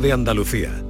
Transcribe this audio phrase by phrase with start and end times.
[0.00, 0.82] de Andalucía.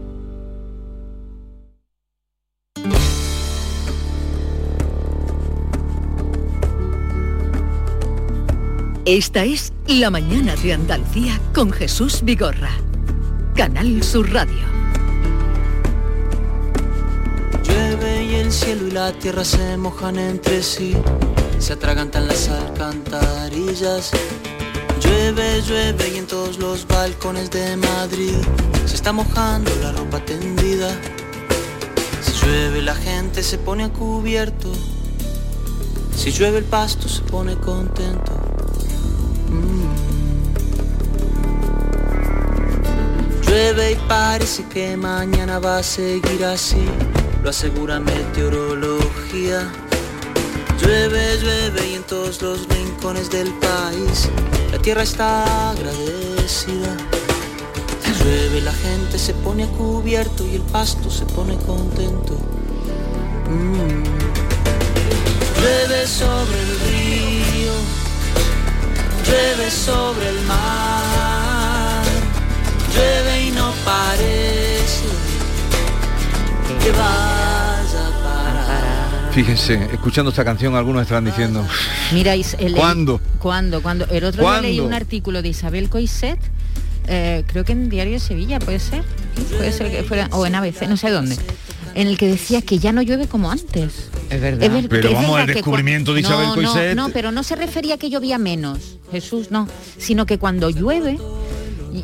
[9.05, 12.71] Esta es La mañana de Andalucía con Jesús Vigorra.
[13.55, 14.65] Canal Sur Radio.
[17.63, 20.97] Llueve y el cielo y la tierra se mojan entre sí,
[21.59, 24.11] se atragantan las alcantarillas.
[25.17, 28.37] Llueve, llueve y en todos los balcones de Madrid
[28.85, 30.91] se está mojando la ropa tendida.
[32.21, 34.71] Si llueve la gente se pone a cubierto,
[36.15, 38.33] si llueve el pasto se pone contento.
[39.49, 39.87] Mm.
[43.47, 46.85] Llueve y parece que mañana va a seguir así,
[47.43, 49.67] lo asegura meteorología.
[50.81, 54.29] Llueve, llueve y en todos los rincones del país
[54.71, 56.97] la tierra está agradecida.
[58.19, 62.35] Llueve la gente se pone a cubierto y el pasto se pone contento.
[63.49, 64.05] Mm.
[65.61, 67.73] Llueve sobre el río,
[69.25, 72.05] llueve sobre el mar,
[72.95, 75.09] llueve y no parece
[76.83, 77.56] que vaya a parar.
[79.37, 81.63] Fíjense, escuchando esta canción algunos estarán diciendo,
[82.11, 83.21] Miráis, el, ¿Cuándo?
[83.39, 83.83] ¿Cuándo?
[83.83, 84.07] ¿Cuándo?
[84.07, 86.39] El otro día leí un artículo de Isabel Coiset,
[87.07, 89.03] eh, creo que en Diario de Sevilla, puede ser,
[89.51, 91.37] puede ser que fuera, o en ABC, no sé dónde,
[91.95, 94.09] en el que decía que ya no llueve como antes.
[94.31, 94.63] Es verdad.
[94.63, 97.57] Es ver- Pero vamos, cua- descubrimiento de Isabel no, Coixet- No, no, pero no se
[97.57, 101.19] refería a que llovía menos, Jesús, no, sino que cuando llueve,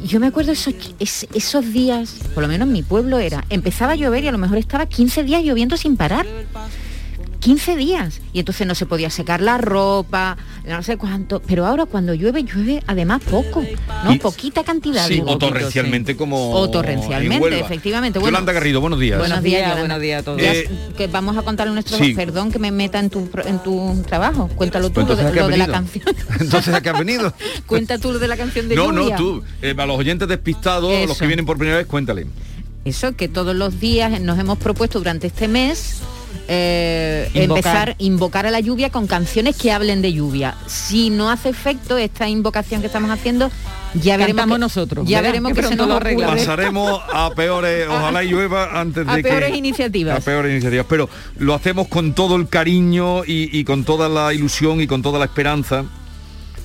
[0.05, 3.93] yo me acuerdo esos, es- esos días, por lo menos en mi pueblo era, empezaba
[3.93, 6.27] a llover y a lo mejor estaba 15 días lloviendo sin parar.
[7.43, 11.87] 15 días y entonces no se podía secar la ropa, no sé cuánto, pero ahora
[11.87, 13.65] cuando llueve llueve además poco,
[14.05, 14.13] ¿no?
[14.15, 15.07] Y- Poquita cantidad.
[15.09, 16.19] sí, digo, o poquito, torrencialmente sí.
[16.19, 18.21] como o en torrencialmente, efectivamente.
[18.21, 19.19] Bueno, Yolanda Garrido, buenos días.
[19.19, 19.81] Buenos días, Yolanda.
[19.81, 20.41] buenos días a todos.
[20.41, 22.15] Ya, Eh, que vamos a contarle a nuestro sí.
[22.15, 24.49] perdón que me meta en tu en tu trabajo.
[24.55, 26.05] Cuéntalo tú Pues lo de, entonces, ¿a qué lo has de la canción.
[26.41, 27.35] Entonces, ¿a qué has venido?
[27.67, 29.17] Cuenta tú lo de la canción de no, lluvia.
[29.17, 29.43] no, tú.
[29.63, 32.27] Eh, a los oyentes despistados, los que vienen por primera vez, cuéntale.
[32.85, 35.99] Eso que todos los días nos hemos propuesto durante este mes
[36.49, 37.57] eh, Invocar.
[37.89, 40.55] empezar invocar a la lluvia con canciones que hablen de lluvia.
[40.67, 43.51] Si no hace efecto esta invocación que estamos haciendo,
[43.95, 46.37] ya veremos que- nosotros, Ya veremos que que, se nos arreglamos.
[46.37, 49.57] Pasaremos a peores, ojalá y llueva antes a de peores que...
[49.57, 50.19] iniciativas.
[50.19, 54.33] A peores iniciativas, pero lo hacemos con todo el cariño y, y con toda la
[54.35, 55.85] ilusión y con toda la esperanza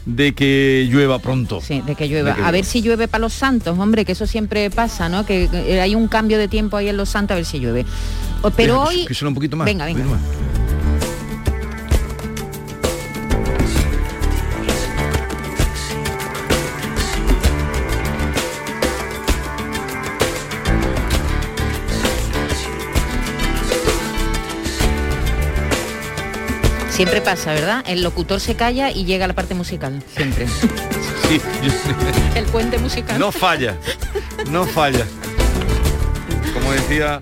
[0.05, 1.59] de que llueva pronto.
[1.61, 2.29] Sí, de que llueva.
[2.29, 2.51] De que a llueva.
[2.51, 5.25] ver si llueve para los santos, hombre, que eso siempre pasa, ¿no?
[5.25, 7.85] Que, que hay un cambio de tiempo ahí en los santos, a ver si llueve.
[8.55, 9.05] Pero hoy...
[9.05, 9.65] que suene un poquito más.
[9.65, 10.03] Venga, venga.
[10.05, 10.21] más.
[26.89, 27.83] Siempre pasa, ¿verdad?
[27.87, 30.47] El locutor se calla y llega la parte musical, siempre.
[31.27, 31.71] Sí, yo-
[32.35, 33.19] El puente musical.
[33.19, 33.75] no falla,
[34.49, 35.05] no falla.
[36.53, 37.21] Como decía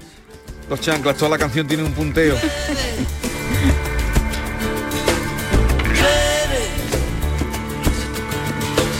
[0.69, 2.35] los chanclas, toda la canción tiene un punteo.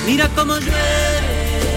[0.05, 1.15] Mira cómo llueve.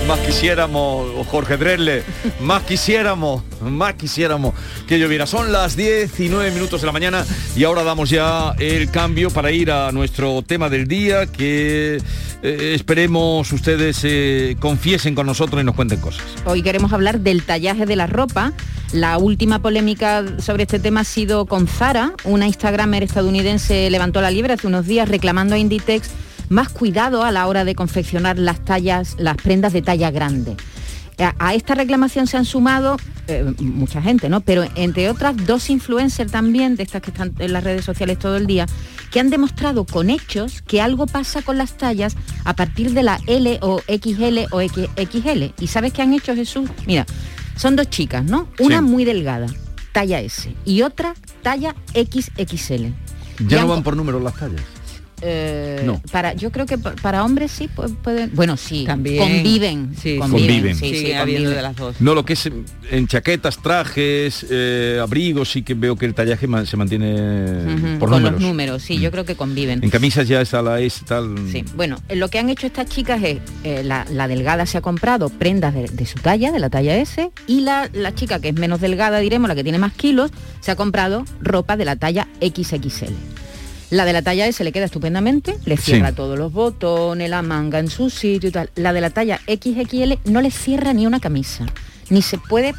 [0.06, 2.02] Más quisiéramos, Jorge Dresle,
[2.40, 4.54] más quisiéramos, más quisiéramos
[4.86, 5.26] que lloviera.
[5.26, 9.28] Son las 10 y 9 minutos de la mañana y ahora damos ya el cambio
[9.28, 12.00] para ir a nuestro tema del día que
[12.42, 16.24] eh, esperemos ustedes eh, confiesen con nosotros y nos cuenten cosas.
[16.46, 18.54] Hoy queremos hablar del tallaje de la ropa.
[18.92, 22.12] La última polémica sobre este tema ha sido con Zara.
[22.24, 26.10] Una Instagramer estadounidense levantó la liebre hace unos días reclamando a Inditex
[26.48, 30.56] más cuidado a la hora de confeccionar las tallas, las prendas de talla grande.
[31.18, 34.40] A, esta reclamación se han sumado eh, mucha gente, ¿no?
[34.40, 38.36] Pero entre otras dos influencers también, de estas que están en las redes sociales todo
[38.36, 38.66] el día,
[39.10, 43.18] que han demostrado con hechos que algo pasa con las tallas a partir de la
[43.26, 45.42] L o XL o XL.
[45.58, 46.70] ¿Y sabes qué han hecho Jesús?
[46.86, 47.04] Mira,
[47.58, 48.48] son dos chicas, ¿no?
[48.58, 48.82] Una Sí.
[48.84, 49.46] muy delgada,
[49.92, 52.86] talla S, y otra talla XXL.
[53.40, 54.62] Y Ya han no van por números las tallas.
[55.22, 56.00] Eh, No.
[56.12, 59.18] para yo creo que pa- para hombres sí pu- pueden bueno sí También.
[59.18, 60.18] conviven Sí, sí.
[60.18, 60.74] Conviven.
[60.74, 61.50] sí, sí, conviven.
[61.50, 62.00] de las dos.
[62.00, 62.48] No, lo que es
[62.90, 68.18] en chaquetas, trajes, eh, abrigos, sí que veo que el tallaje se mantiene por con
[68.22, 68.32] números.
[68.32, 71.34] los números sí yo creo que conviven En camisas ya está la S y tal.
[71.50, 74.80] Sí, bueno, lo que han hecho estas chicas es, eh, la, la delgada se ha
[74.80, 78.48] comprado prendas de, de su talla, de la talla S, y la, la chica que
[78.48, 80.30] es menos delgada, diremos, la que tiene más kilos,
[80.60, 83.12] se ha comprado ropa de la talla XXL.
[83.90, 86.14] La de la talla S le queda estupendamente, le cierra Sí.
[86.16, 88.70] todos los botones, la manga en su sitio y tal.
[88.74, 91.64] La de la talla XXL no le cierra ni una camisa,
[92.10, 92.74] ni se puede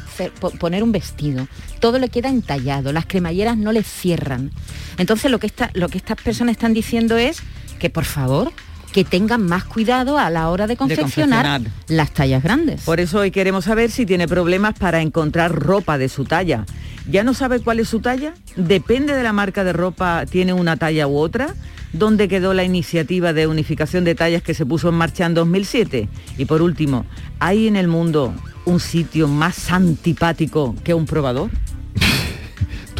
[0.60, 1.48] poner un vestido.
[1.80, 4.52] Todo le queda entallado, las cremalleras no le cierran.
[4.98, 7.38] Entonces lo que, lo que estas personas están diciendo es
[7.80, 8.52] que por favor
[8.92, 12.82] que tengan más cuidado a la hora de confeccionar, las tallas grandes.
[12.82, 16.66] Por eso hoy queremos saber si tiene problemas para encontrar ropa de su talla.
[17.08, 18.34] ¿Ya no sabe cuál es su talla?
[18.56, 21.54] ¿Depende de la marca de ropa, tiene una talla u otra?
[21.92, 26.08] ¿Dónde quedó la iniciativa de unificación de tallas que se puso en marcha en 2007?
[26.38, 27.04] Y por último,
[27.40, 28.32] ¿hay en el mundo
[28.64, 31.50] un sitio más antipático que un probador?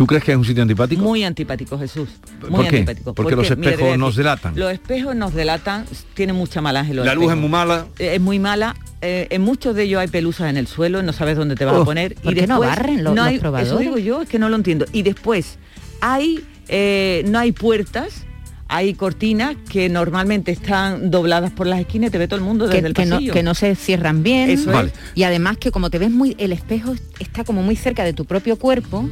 [0.01, 1.03] ¿Tú crees que es un sitio antipático?
[1.03, 2.09] Muy antipático, Jesús.
[2.49, 3.13] Muy antipático.
[3.13, 4.59] Porque, los espejos nos delatan.
[4.59, 7.87] Los espejos nos delatan, tiene mucha mala La luz es muy mala.
[7.99, 8.75] Eh, es muy mala.
[9.03, 11.75] Eh, en muchos de ellos hay pelusas en el suelo, no sabes dónde te vas
[11.75, 11.85] a oh.
[11.85, 12.15] poner.
[12.15, 14.57] ¿Por y qué no barren los, no hay, Eso digo yo, es que no lo
[14.57, 14.87] entiendo.
[14.91, 15.59] Y después,
[16.01, 18.25] hay, eh, no hay puertas
[18.73, 22.69] hay cortinas que normalmente están dobladas por las esquinas y te ve todo el mundo
[22.69, 23.21] desde que, el pasillo.
[23.21, 24.49] No, que no se cierran bien.
[24.49, 24.71] Eso
[25.17, 28.27] Y además que como te ves muy, el espejo está como muy cerca de tu
[28.27, 29.11] propio cuerpo,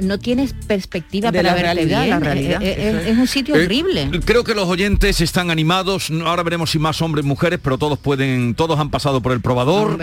[0.00, 2.62] no tienes perspectiva para la realidad, La realidad.
[2.62, 4.10] Eh, eh, es, un sitio eh, horrible.
[4.24, 6.10] Creo que los oyentes están animados.
[6.24, 9.98] Ahora veremos si más hombres, mujeres, pero todos pueden, todos han pasado por el probador.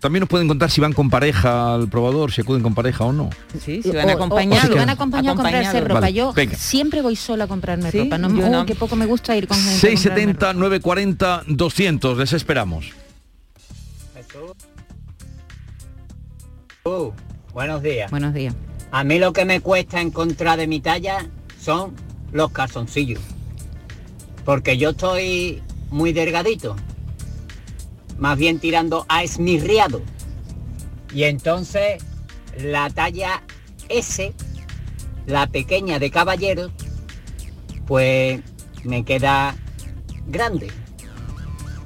[0.00, 3.12] También nos pueden contar si van con pareja al probador, si acuden con pareja o
[3.12, 3.30] no.
[3.64, 4.68] Sí, si van acompañados.
[4.68, 6.10] Si van acompañados a comprarse ropa.
[6.10, 8.18] yo siempre voy sola a comprarme ropa.
[8.18, 8.66] No, no.
[8.66, 9.80] que poco me gusta ir con gente.
[9.80, 12.18] 670, 940, 200.
[12.18, 12.86] Les esperamos.
[16.84, 17.10] Uh,
[17.52, 18.10] buenos días.
[18.10, 18.54] Buenos días.
[18.90, 21.28] A mí lo que me cuesta encontrar de mi talla
[21.60, 21.94] son
[22.32, 23.20] los calzoncillos.
[24.44, 26.76] Porque yo estoy muy delgadito.
[28.18, 30.00] Más bien tirando a esmirriado.
[31.12, 32.02] Y entonces
[32.58, 33.42] la talla
[33.88, 34.32] S,
[35.26, 36.70] la pequeña de caballeros,
[37.86, 38.40] pues
[38.84, 39.56] me queda
[40.26, 40.68] grande.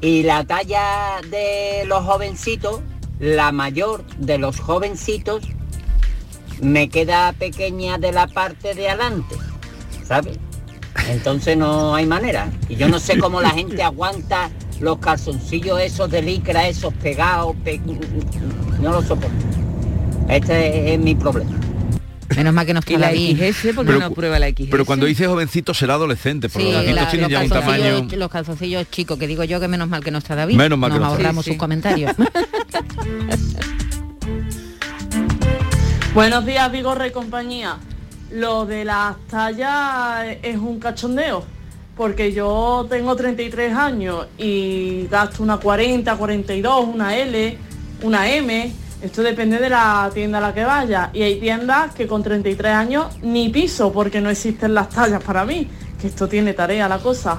[0.01, 2.81] Y la talla de los jovencitos,
[3.19, 5.43] la mayor de los jovencitos,
[6.61, 9.37] me queda pequeña de la parte de adelante,
[10.05, 10.39] ¿sabes?
[11.09, 12.51] Entonces no hay manera.
[12.69, 17.55] Y yo no sé cómo la gente aguanta los calzoncillos esos de licra, esos pegados,
[18.81, 19.31] no lo soporto.
[20.29, 21.51] Este es, mi problema.
[22.37, 24.69] Menos mal que nos queda la XS porque no prueba la XS.
[24.71, 28.07] Pero cuando dice jovencito será adolescente, porque los la, tienen ya un tamaño.
[28.17, 30.57] Los calzoncillos chicos, que digo yo que menos mal que no está David.
[30.57, 32.13] Menos mal nos que ahorramos sus comentarios.
[36.13, 37.77] Buenos días, Vigorra y compañía.
[38.33, 41.45] Lo de las tallas es un cachondeo,
[41.97, 47.57] porque yo tengo 33 años y gasto una 40, 42, una L,
[48.03, 48.73] una M.
[49.01, 51.11] Esto depende de la tienda a la que vaya.
[51.13, 55.45] Y hay tiendas que con 33 años ni piso porque no existen las tallas para
[55.45, 55.69] mí.
[56.01, 57.39] Que esto tiene tarea la cosa.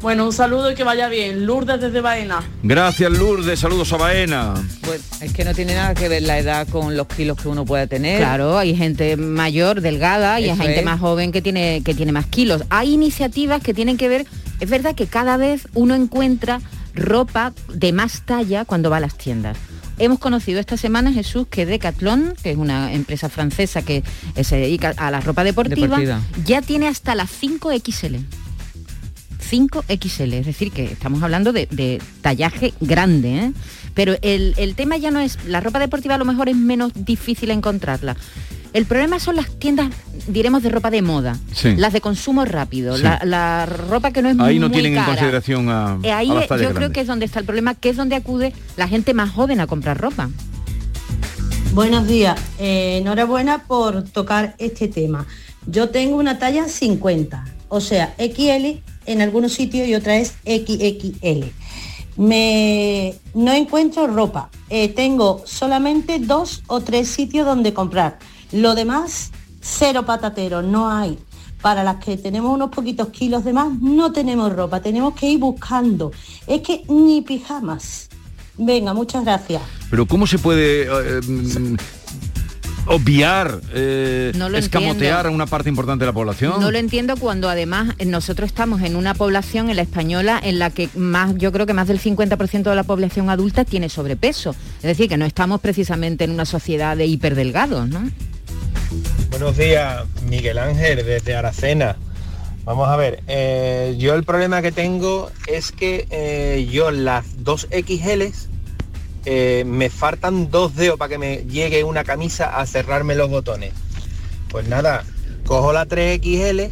[0.00, 1.44] Bueno, un saludo y que vaya bien.
[1.44, 2.42] Lourdes desde Baena.
[2.62, 3.60] Gracias, Lourdes.
[3.60, 4.54] Saludos a Baena.
[4.80, 7.66] Pues es que no tiene nada que ver la edad con los kilos que uno
[7.66, 8.18] pueda tener.
[8.18, 12.24] Claro, hay gente mayor, delgada, y hay gente más joven que tiene, que tiene más
[12.26, 12.62] kilos.
[12.70, 14.26] Hay iniciativas que tienen que ver,
[14.60, 16.62] es verdad que cada vez uno encuentra
[16.94, 19.58] ropa de más talla cuando va a las tiendas.
[19.98, 24.02] Hemos conocido esta semana, Jesús, que Decathlon, que es una empresa francesa que
[24.42, 26.00] se dedica a la ropa deportiva.
[26.46, 28.24] ya tiene hasta las 5XL.
[29.50, 33.52] 5XL, es decir, que estamos hablando de, tallaje grande, ¿eh?
[33.94, 37.50] pero el, tema ya no es, la ropa deportiva a lo mejor es menos difícil
[37.50, 38.16] encontrarla.
[38.72, 39.90] El problema son las tiendas,
[40.28, 41.36] diremos, de ropa de moda,
[41.76, 45.68] las de consumo rápido, la, ropa que no es muy Ahí no tienen en consideración
[45.68, 48.52] a, eh, Ahí yo creo que es donde está el problema, que es donde acude
[48.76, 50.30] la gente más joven a comprar ropa.
[51.72, 55.26] Buenos días, eh, enhorabuena por tocar este tema.
[55.66, 58.80] Yo tengo una talla 50, o sea, XL
[59.12, 61.46] en algunos sitios y otra es XXL.
[62.16, 64.50] Me, no encuentro ropa.
[64.68, 68.18] Eh, tengo solamente dos o tres sitios donde comprar.
[68.52, 71.18] Lo demás, cero patatero, no hay.
[71.60, 75.38] Para las que tenemos unos poquitos kilos de más, no tenemos ropa, tenemos que ir
[75.38, 76.12] buscando.
[76.46, 78.08] Es que ni pijamas.
[78.56, 79.62] Venga, muchas gracias.
[79.90, 81.20] Pero ¿cómo se puede eh,
[82.86, 86.60] obviar, eh, escamotear a una parte importante de la población.
[86.60, 90.70] No lo entiendo cuando además nosotros estamos en una población, en la española, en la
[90.70, 94.54] que más, yo creo que más del 50% de la población adulta tiene sobrepeso.
[94.76, 98.10] Es decir, que no estamos precisamente en una sociedad de hiperdelgados, ¿no?
[99.30, 101.96] Buenos días, Miguel Ángel, desde Aracena.
[102.64, 107.66] Vamos a ver, eh, yo el problema que tengo es que eh, yo las dos
[107.70, 108.49] XLs
[109.24, 113.72] eh, me faltan dos dedos para que me llegue una camisa a cerrarme los botones.
[114.48, 115.04] Pues nada,
[115.46, 116.70] cojo la 3XL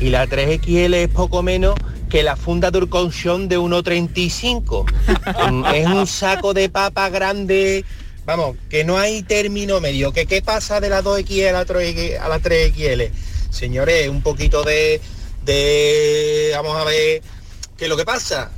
[0.00, 1.74] y la 3XL es poco menos
[2.08, 5.74] que la funda de de 1.35.
[5.74, 7.84] es un saco de papa grande
[8.24, 12.20] vamos, que no hay término medio, que qué pasa de la 2XL a la 3,
[12.20, 13.10] a la 3XL.
[13.50, 15.00] Señores, un poquito de,
[15.44, 17.22] de, vamos a ver,
[17.76, 18.50] ¿qué es lo que pasa?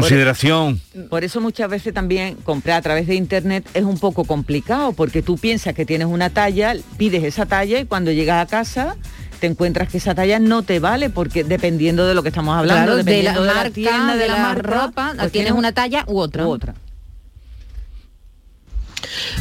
[0.00, 0.80] Consideración.
[1.08, 5.22] Por eso muchas veces también comprar a través de internet es un poco complicado, porque
[5.22, 8.96] tú piensas que tienes una talla, pides esa talla y cuando llegas a casa
[9.40, 12.92] te encuentras que esa talla no te vale, porque dependiendo de lo que estamos hablando,
[12.92, 15.72] Claro, de la dependiendo de la, marca, tienda, de la marca, ropa, pues tienes una
[15.72, 16.46] talla u otra.
[16.46, 16.74] u otra.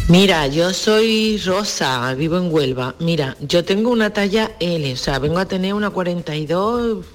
[0.09, 2.95] Mira, yo soy Rosa, vivo en Huelva.
[2.99, 7.05] Mira, yo tengo una talla L, o sea, vengo a tener una 42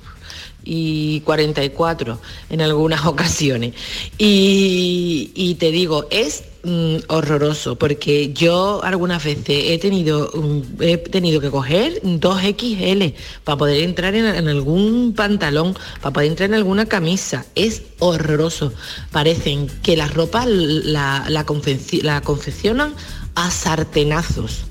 [0.70, 2.20] y 44
[2.50, 3.72] en algunas ocasiones.
[4.18, 11.40] Y, te digo, es mm, horroroso porque yo algunas veces he tenido, mm, he tenido
[11.40, 17.46] que coger 2XL para poder entrar en, algún pantalón, para poder entrar en alguna camisa.
[17.54, 18.74] Es horroroso.
[19.10, 22.94] Parecen que la ropa la, la, confeci- la confeccionan
[23.34, 24.64] a sartenazos.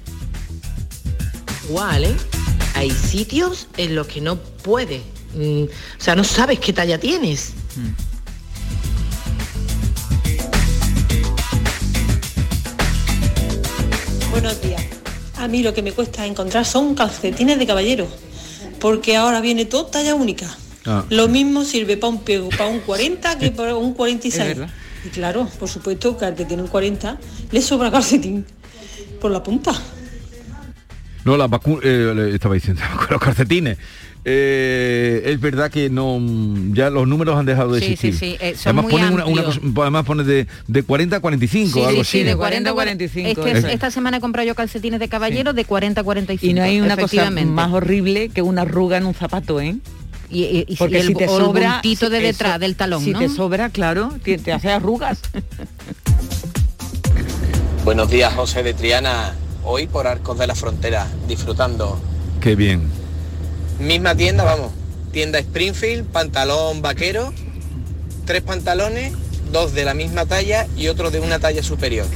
[1.68, 2.16] Igual, ¿eh?
[2.76, 5.02] Hay sitios en los que no puedes.
[5.38, 7.54] Mm, o sea, no sabes qué talla tienes.
[14.32, 14.84] Buenos días.
[15.38, 18.08] A mí lo que me cuesta encontrar son calcetines de caballero,
[18.80, 20.48] porque ahora viene todo talla única.
[20.86, 21.06] Ah.
[21.10, 24.48] Lo mismo sirve para un pego, para un 40 que para un Es 46.
[24.48, 24.70] verdad.
[25.06, 27.18] Y claro, por supuesto que al que tiene un 40
[27.52, 28.46] le sobra calcetín
[29.20, 29.74] por la punta.
[31.24, 31.82] No, la vacuna,
[32.34, 33.78] estaba diciendo, los calcetines.
[34.30, 36.20] Eh, es verdad que no
[36.74, 38.14] ya los números han dejado de Sí, existir.
[38.14, 41.16] sí, sí, eh, son además muy ponen una, una cosa- además pone de, de 40
[41.16, 42.24] a 45, algo así.
[42.24, 45.54] de 40 40 a 45, Es que esta semana he comprado yo calcetines de caballero
[45.54, 46.52] de 40 a 45.
[46.52, 49.78] Y no hay una cosa más horrible que una arruga en un zapato, ¿eh?
[50.30, 52.76] Y, y- y Porque el, si te o el sobra bultito de detrás eso- del
[52.76, 53.20] talón, Si ¿no?
[53.20, 55.22] te sobra, claro, te, te hace arrugas.
[57.86, 59.36] Buenos días, José de Triana.
[59.64, 61.98] Hoy por Arcos de la Frontera, disfrutando.
[62.42, 62.82] Qué bien.
[63.80, 64.72] Misma tienda, vamos.
[65.12, 67.34] Tienda Springfield, pantalón vaquero,
[68.26, 69.14] tres pantalones,
[69.52, 72.08] dos de la misma talla y otro de una talla superior.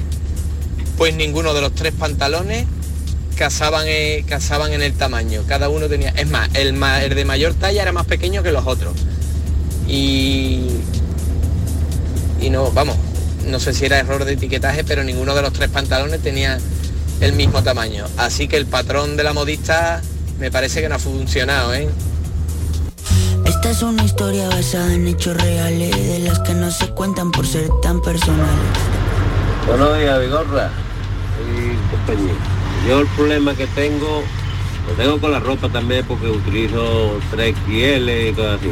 [0.97, 2.65] Pues ninguno de los tres pantalones
[3.35, 5.43] casaban, eh, casaban en el tamaño.
[5.47, 6.09] Cada uno tenía...
[6.09, 8.93] Es más, el, el de mayor talla era más pequeño que los otros.
[9.87, 10.67] Y...
[12.39, 12.97] Y no, vamos,
[13.47, 16.59] no sé si era error de etiquetaje, pero ninguno de los tres pantalones tenía
[17.19, 18.05] el mismo tamaño.
[18.17, 20.01] Así que el patrón de la modista
[20.41, 21.87] me parece que no ha funcionado, ¿eh?
[23.45, 27.45] Esta es una historia basada en hechos reales, de las que no se cuentan por
[27.45, 28.49] ser tan personales.
[29.67, 30.71] Buenos días, Vigorra
[31.45, 32.33] y compañía.
[32.87, 34.23] Yo el problema que tengo,
[34.87, 38.71] lo tengo con la ropa también porque utilizo 3XL y cosas así.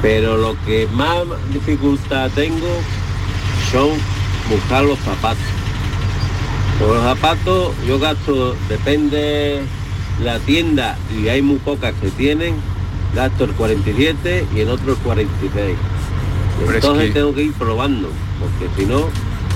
[0.00, 2.68] Pero lo que más dificultad tengo
[3.70, 3.90] son
[4.48, 5.44] buscar los zapatos.
[6.78, 9.62] Por los zapatos yo gasto, depende
[10.22, 12.54] la tienda y hay muy pocas que tienen,
[13.14, 15.76] gasto el 47 y en otro el 46.
[15.76, 18.08] Y Pero es entonces que- tengo que ir probando,
[18.40, 19.08] porque si no,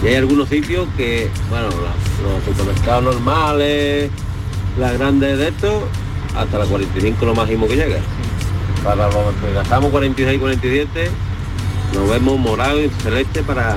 [0.03, 4.11] y hay algunos sitios que, bueno, los supermercados normales,
[4.79, 5.83] las grandes de estos,
[6.37, 7.99] hasta la 45 lo máximo que llega.
[8.85, 11.11] Para los que gastamos 46 y 47,
[11.95, 13.77] nos vemos morado y celeste para.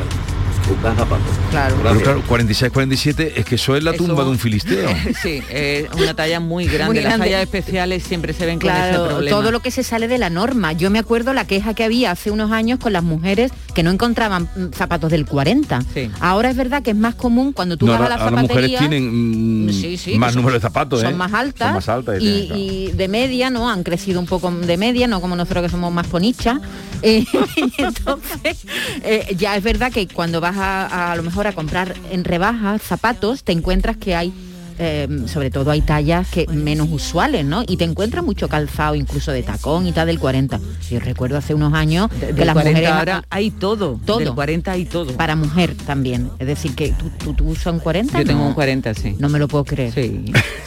[1.52, 1.76] Claro.
[1.84, 4.90] Pero claro, 46, 47, es que eso es la Eso- tumba de un filisteo.
[5.22, 7.02] sí, es una talla muy grande.
[7.02, 9.38] Muy Las tallas especiales siempre se ven con ese Claro, problema.
[9.38, 10.74] todo lo que se sale de la norma.
[10.74, 13.92] Yo me acuerdo la queja que había hace unos años con las mujeres que no
[13.92, 15.82] encontraban mm, zapatos del 40.
[15.94, 16.10] Sí.
[16.20, 18.42] Ahora es verdad que es más común cuando tú No, vas ahora, a la las
[18.42, 21.16] mujeres tienen mm, Sí, sí, más número de zapatos, son ¿eh?
[21.16, 22.18] más altas, Son más altas.
[22.20, 22.62] y, tienen, claro.
[22.62, 23.70] y de media, ¿no?
[23.70, 26.60] Han crecido un poco de media, no como nosotros que somos más ponichas.
[27.02, 27.24] Eh,
[27.56, 28.66] y entonces,
[29.04, 32.82] eh, ya es verdad que cuando vas a, a, lo mejor a comprar en rebajas
[32.82, 34.34] zapatos, te encuentras que hay
[34.78, 37.64] eh, sobre todo hay tallas que menos usuales, ¿no?
[37.66, 40.60] Y te encuentras mucho calzado, incluso de tacón y tal del 40.
[40.92, 43.98] Yo recuerdo hace unos años De- que las 40 mujeres ahora hay todo.
[44.06, 44.20] Todo.
[44.20, 45.14] Del 40 hay todo.
[45.16, 46.30] para mujer también.
[46.40, 48.20] Es decir, que tú, tú, tú usas un 40.
[48.20, 49.16] Yo tengo no, un 40, sí.
[49.18, 49.94] No me lo puedo creer.
[49.94, 50.26] Sí.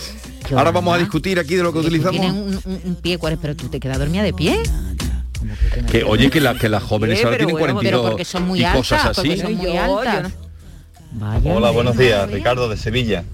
[0.56, 2.18] Ahora vamos a discutir aquí de lo que utilizamos.
[2.32, 3.38] un- un pie, ¿cuál es?
[3.42, 4.58] Pero tú te quedas dormida de pie.
[5.90, 8.46] Que oye que, la, que las jóvenes Eh, ahora tienen bueno, 42 pero porque son
[8.46, 9.36] muy y cosas así.
[9.38, 10.32] son muy altas.
[11.44, 12.34] Hola, buenos días, madre.
[12.36, 13.24] Ricardo de Sevilla.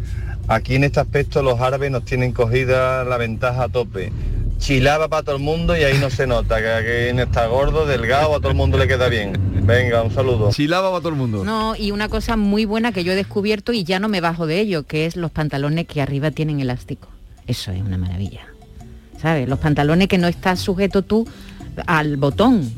[0.47, 4.13] Aquí en este aspecto los árabes nos tienen cogida la ventaja a tope.
[4.59, 6.69] Chilaba para todo el mundo y ahí no se nota, que
[7.13, 9.33] aquí está gordo, delgado, a todo el mundo le queda bien.
[9.67, 10.51] Venga, un saludo.
[10.53, 11.45] Chilaba para todo el mundo.
[11.45, 14.47] No, y una cosa muy buena que yo he descubierto y ya no me bajo
[14.47, 17.09] de ello, que es los pantalones que arriba tienen elástico.
[17.47, 18.47] Eso es una maravilla.
[19.21, 19.49] ¿Sabes?
[19.49, 21.27] Los pantalones que no estás sujeto tú
[21.87, 22.73] al botón,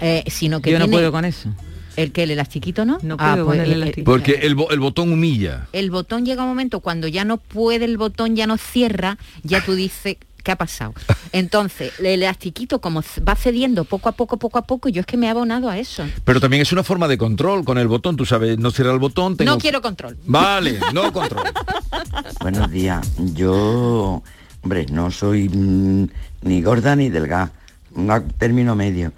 [0.00, 1.50] eh, sino que Yo no tiene- puedo con eso.
[1.96, 2.98] ¿El que el elastiquito no?
[3.02, 4.04] No Ah, puedo pues, poner el eh, elastiquito.
[4.10, 5.66] Porque el, bo- el botón humilla.
[5.72, 9.64] el botón llega un momento cuando ya no puede el botón, ya no cierra, ya
[9.64, 10.94] tú dices, ¿qué ha pasado?
[11.32, 15.16] Entonces, el elastiquito como va cediendo poco a poco, poco a poco, yo es que
[15.16, 16.04] me he abonado a eso.
[16.24, 18.16] Pero también es una forma de control con el botón.
[18.16, 19.36] Tú sabes, no cierra el botón.
[19.36, 20.16] tengo- No quiero control.
[20.24, 21.48] Vale, no control.
[22.40, 23.04] Buenos días.
[23.34, 24.22] Yo,
[24.62, 26.06] hombre, no soy mm,
[26.42, 27.50] ni gorda ni delgada,
[27.94, 29.12] un término medio.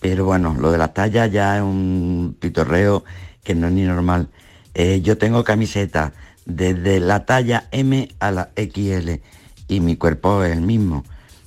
[0.00, 3.04] Pero bueno, lo de las tallas ya es un pitorreo
[3.44, 4.28] que no es ni normal.
[4.74, 6.12] Eh, yo tengo camiseta
[6.46, 9.20] desde la talla M a la XL
[9.68, 11.04] y mi cuerpo es el mismo.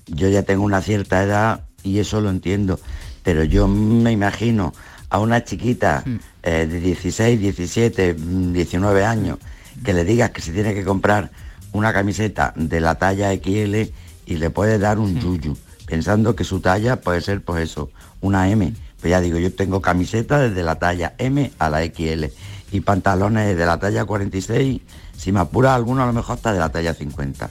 [0.08, 2.80] Yo ya tengo una cierta edad y eso lo entiendo,
[3.24, 4.74] pero yo me imagino
[5.10, 6.03] a una chiquita
[6.42, 9.39] eh, de 16, 17, mm, 19 años
[9.84, 11.32] que le digas que se tiene que comprar
[11.72, 13.92] una camiseta de la talla XL
[14.25, 18.50] y le puede dar un yuyu, pensando que su talla puede ser pues eso, una
[18.50, 18.74] M.
[19.00, 22.25] Pues ya digo, yo tengo camiseta desde la talla M a la XL
[22.72, 24.82] y pantalones de la talla 46,
[25.18, 27.50] si me apura alguno a lo mejor hasta de la talla 50.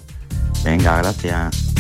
[0.65, 1.73] Venga, gracias.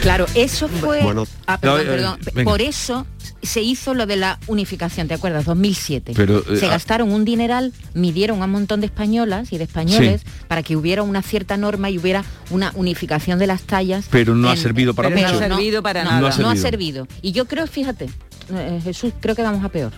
[0.00, 1.02] Claro, eso fue...
[1.02, 1.24] Bueno.
[1.46, 2.44] Ah, perdón, No, eh, perdón.
[2.44, 3.06] Por eso
[3.42, 5.44] se hizo lo de la unificación, ¿te acuerdas?
[5.44, 6.12] 2007.
[6.16, 9.64] Pero, eh, se ah- gastaron un dineral, midieron a un montón de españolas y de
[9.64, 14.06] españoles para que hubiera una cierta norma y hubiera una unificación de las tallas.
[14.10, 15.32] Pero no ha servido para Pero mucho.
[15.32, 16.20] no, servido para no, nada.
[16.20, 17.04] No ha No ha servido.
[17.04, 17.08] servido.
[17.20, 18.08] Y yo creo, fíjate,
[18.54, 19.92] eh, Jesús, creo que vamos a peor.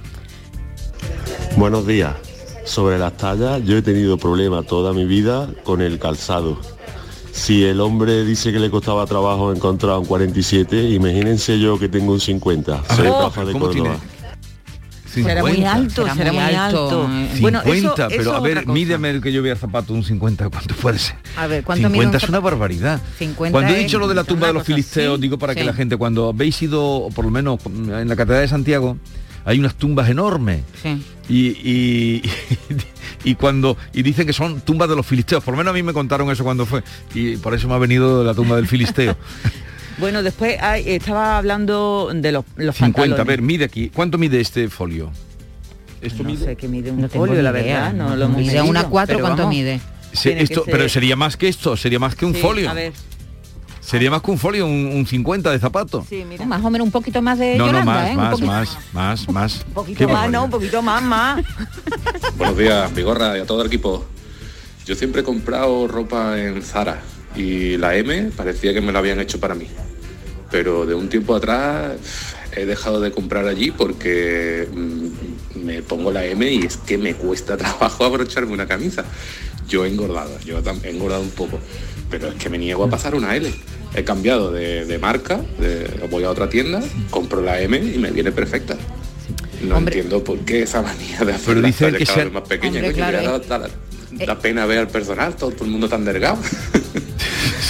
[1.56, 2.14] Buenos días.
[2.64, 6.58] Sobre las tallas, yo he tenido problemas toda mi vida con el calzado.
[7.35, 12.12] Si el hombre dice que le costaba trabajo encontrar un 47, imagínense yo que tengo
[12.12, 12.85] un 50.
[12.95, 13.88] Soy Oh, Rafa de ¿cómo tiene?
[13.88, 14.05] Córdoba.
[15.12, 15.73] Será muy 50.
[15.75, 17.03] alto, será, Será muy muy alto.
[17.03, 17.38] alto, eh.
[17.41, 20.49] Bueno, 50, eso, pero eso a ver, mídeme el que yo vea zapato un 50,
[20.49, 21.17] ¿cuánto puede ser?
[21.37, 23.00] A ver, ¿cuánto mide 50 un es una barbaridad.
[23.19, 25.23] 50 cuando he dicho lo de la tumba de los filisteos, así.
[25.23, 28.43] digo para que la gente, cuando habéis ido, o por lo menos en la Catedral
[28.43, 28.97] de Santiago,
[29.44, 30.62] hay unas tumbas enormes.
[30.82, 31.02] Sí.
[31.28, 32.22] Y, y,
[33.24, 35.82] y cuando y dicen que son tumbas de los filisteos, por lo menos a mí
[35.82, 36.82] me contaron eso cuando fue
[37.14, 39.16] y por eso me ha venido la tumba del filisteo.
[39.96, 43.90] Bueno, después hay- estaba hablando de los, los 50, a ver, mide aquí.
[43.94, 45.12] ¿Cuánto mide este folio?
[46.02, 46.44] ¿Esto no mide?
[46.46, 48.64] sé qué mide un No folio, la idea, verdad, no, no, lo hemos mide medido,
[48.64, 49.54] una cuatro, pero ¿cuánto vamos.
[49.54, 49.80] mide?
[50.12, 52.68] Se- esto, pero ser- sería más que esto, sería más que un Sí, folio.
[52.70, 52.92] A ver,
[53.85, 56.07] Sería más que un folio, un, un 50 de zapato.
[56.09, 56.47] sí, mira.
[56.47, 58.16] Más o menos un poquito más de no, no, Yolanda, más, ¿eh?
[58.16, 59.64] Más, más, más, más.
[59.68, 61.44] Un poquito más, no, un poquito más, más.
[62.38, 64.05] Buenos días, Bigorra y a todo el equipo.
[64.87, 67.03] Yo siempre he comprado ropa en Zara
[67.37, 69.66] y la M parecía que me la habían hecho para mí.
[70.51, 71.92] Pero de un tiempo atrás
[72.57, 77.14] he dejado de comprar allí porque mm, me pongo la M y es que me
[77.14, 79.05] cuesta trabajo abrocharme una camisa.
[79.68, 81.59] Yo he engordado, yo he engordado un poco,
[82.18, 83.50] pero es que me niego a pasar una L.
[83.94, 88.11] He cambiado de, de marca, de- voy a otra tienda, compro la M y me
[88.11, 88.77] viene perfecta.
[89.62, 89.94] No Hombre.
[89.96, 92.77] entiendo por qué esa manía de hacer Pero las dicen que más pequeñas.
[92.83, 93.29] Hombre, claro, que eh.
[94.14, 96.38] Da, pena ver al personal, todo, todo el mundo tan delgado.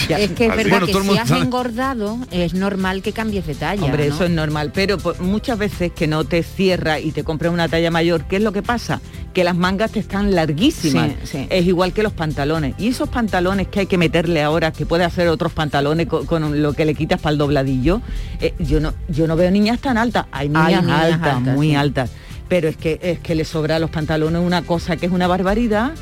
[0.08, 0.58] Es que es Así.
[0.64, 1.40] verdad Bueno, que si has sabe.
[1.40, 3.84] engordado es normal que cambies de talla.
[3.84, 4.14] Hombre, ¿no?
[4.14, 7.90] eso es normal, pero muchas veces que no te cierra y te compras una talla
[7.90, 9.00] mayor, ¿qué es lo que pasa?
[9.32, 11.12] Que las mangas te están larguísimas.
[11.22, 11.46] Sí, sí.
[11.48, 12.74] Es igual que los pantalones.
[12.76, 16.60] Y esos pantalones que hay que meterle ahora, que puede hacer otros pantalones co- con,
[16.60, 18.02] lo que le quitas para el dobladillo,
[18.40, 20.26] eh, yo no yo no veo niñas tan altas.
[20.32, 21.74] Hay niñas, Hay niñas altas, altas, muy sí.
[21.76, 22.10] altas.
[22.48, 25.26] Pero es que es que le sobra a los pantalones una cosa que es una
[25.26, 25.92] barbaridad.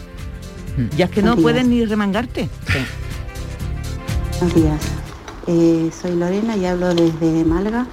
[0.96, 1.66] Ya es que no días.
[1.68, 2.48] ni remangarte.
[4.40, 4.80] Buenos días.
[5.46, 7.86] Eh, soy Lorena y hablo desde Málaga.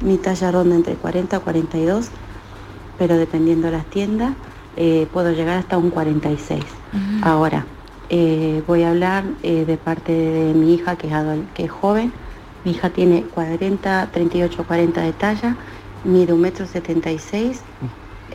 [0.00, 2.08] Mi talla ronda entre 40 y 42,
[2.98, 4.34] pero dependiendo de las tiendas,
[4.76, 6.62] eh, puedo llegar hasta un 46.
[7.22, 7.64] Ahora,
[8.10, 11.70] eh, voy a hablar eh, de parte de mi hija, que es, adol- que es
[11.70, 12.12] joven.
[12.64, 15.56] Mi hija tiene 40, 38, 40 de talla,
[16.04, 17.60] mide un metro 76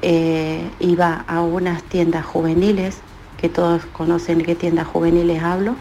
[0.02, 3.00] eh, y va a unas tiendas juveniles,
[3.38, 5.76] que todos conocen de qué tiendas juveniles hablo,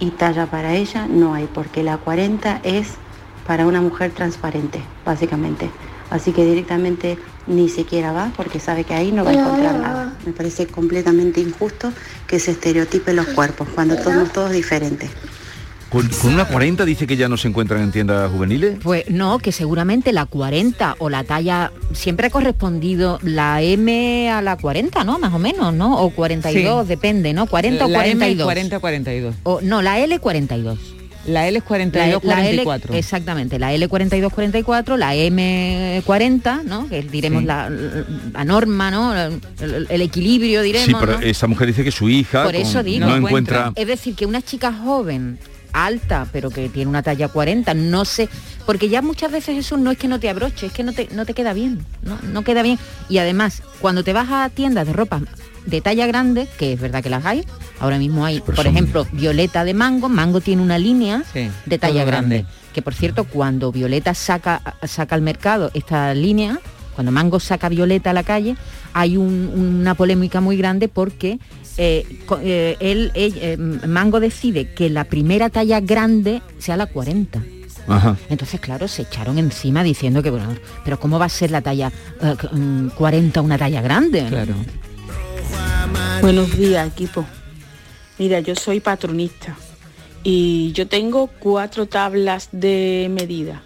[0.00, 2.88] y talla para ella no hay, porque la 40 es
[3.46, 5.70] para una mujer transparente, básicamente.
[6.10, 10.12] Así que directamente ni siquiera va porque sabe que ahí no va a encontrar nada.
[10.24, 11.92] Me parece completamente injusto
[12.26, 15.10] que se estereotipen los cuerpos cuando somos todos diferentes.
[15.90, 18.76] Con, con una 40 dice que ya no se encuentran en tiendas juveniles.
[18.82, 24.42] Pues no, que seguramente la 40 o la talla siempre ha correspondido la M a
[24.42, 25.18] la 40, ¿no?
[25.18, 25.98] Más o menos, ¿no?
[26.02, 26.88] O 42, Sí.
[26.88, 27.46] depende, ¿no?
[27.46, 28.44] 40 o La M 42.
[28.44, 29.34] 40 42.
[29.44, 30.78] O, no, la L 42.
[31.26, 32.94] La L es 42 la, la L 44.
[32.94, 36.88] exactamente, la L 42 44, la M 40, ¿no?
[36.88, 37.46] Que diremos Sí.
[37.46, 37.68] la,
[38.32, 39.14] la norma, ¿no?
[39.14, 40.86] El, el equilibrio, diremos.
[40.86, 41.20] Sí, pero ¿no?
[41.26, 43.06] esa mujer dice que su hija Por con- eso digo.
[43.06, 43.72] no encuentra...
[43.74, 45.38] Es decir, que una chica joven,
[45.72, 48.28] alta, pero que tiene una talla 40, no sé,
[48.66, 51.08] Porque ya muchas veces eso no es que no te abroche, es que no te,
[51.14, 52.18] no te queda bien, ¿no?
[52.32, 52.78] no queda bien.
[53.08, 55.22] Y además, cuando te vas a tiendas de ropa
[55.64, 57.44] de talla grande, que es verdad que las hay,
[57.80, 61.22] ahora mismo hay, por ejemplo, Violeta de Mango, Mango tiene una línea
[61.66, 62.38] de talla grande.
[62.40, 62.46] grande.
[62.74, 66.58] Que por cierto, cuando Violeta saca, saca al mercado esta línea,
[66.94, 68.56] cuando Mango saca Violeta a la calle,
[68.92, 69.50] hay un-
[69.80, 71.38] una polémica muy grande porque
[71.78, 72.04] eh,
[72.42, 77.42] eh, él, él, eh, Mango decide que la primera talla grande sea la 40.
[77.86, 78.16] Ajá.
[78.28, 81.90] Entonces, claro, se echaron encima diciendo que, bueno, pero ¿cómo va a ser la talla
[82.20, 84.26] eh, c- mm, 40 una talla grande?
[84.28, 84.54] Claro.
[86.20, 87.24] Buenos días, equipo.
[88.18, 89.56] Mira, yo soy patronista
[90.24, 93.62] y yo tengo cuatro tablas de medida.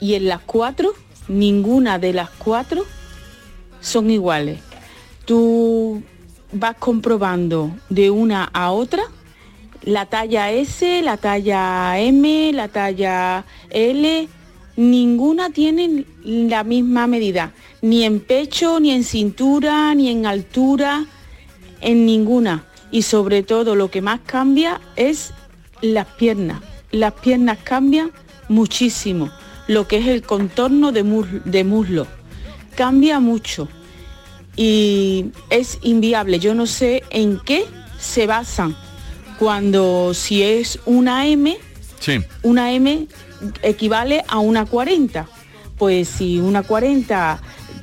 [0.00, 0.92] Y en las cuatro,
[1.26, 2.86] ninguna de las cuatro
[3.80, 4.60] son iguales.
[5.24, 6.02] Tú
[6.52, 9.02] vas comprobando de una a otra
[9.82, 14.28] la talla S, la talla M, la talla L,
[14.76, 21.06] ninguna tiene la misma medida, ni en pecho, ni en cintura, ni en altura,
[21.80, 22.64] en ninguna.
[22.90, 25.32] Y sobre todo lo que más cambia es
[25.80, 26.60] las piernas.
[26.90, 28.10] Las piernas cambian
[28.48, 29.30] muchísimo,
[29.68, 32.06] lo que es el contorno de, mus- de muslo.
[32.76, 33.68] Cambia mucho
[34.58, 36.38] y es inviable.
[36.40, 37.64] Yo no sé en qué
[37.98, 38.76] se basan
[39.38, 41.56] cuando si es una M,
[42.00, 42.18] Sí.
[42.42, 43.06] una M
[43.62, 45.26] equivale a una 40.
[45.78, 47.40] Pues si una 40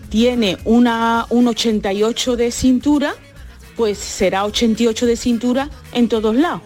[0.09, 3.13] tiene una, un 88 de cintura,
[3.77, 6.61] pues será 88 de cintura en todos lados.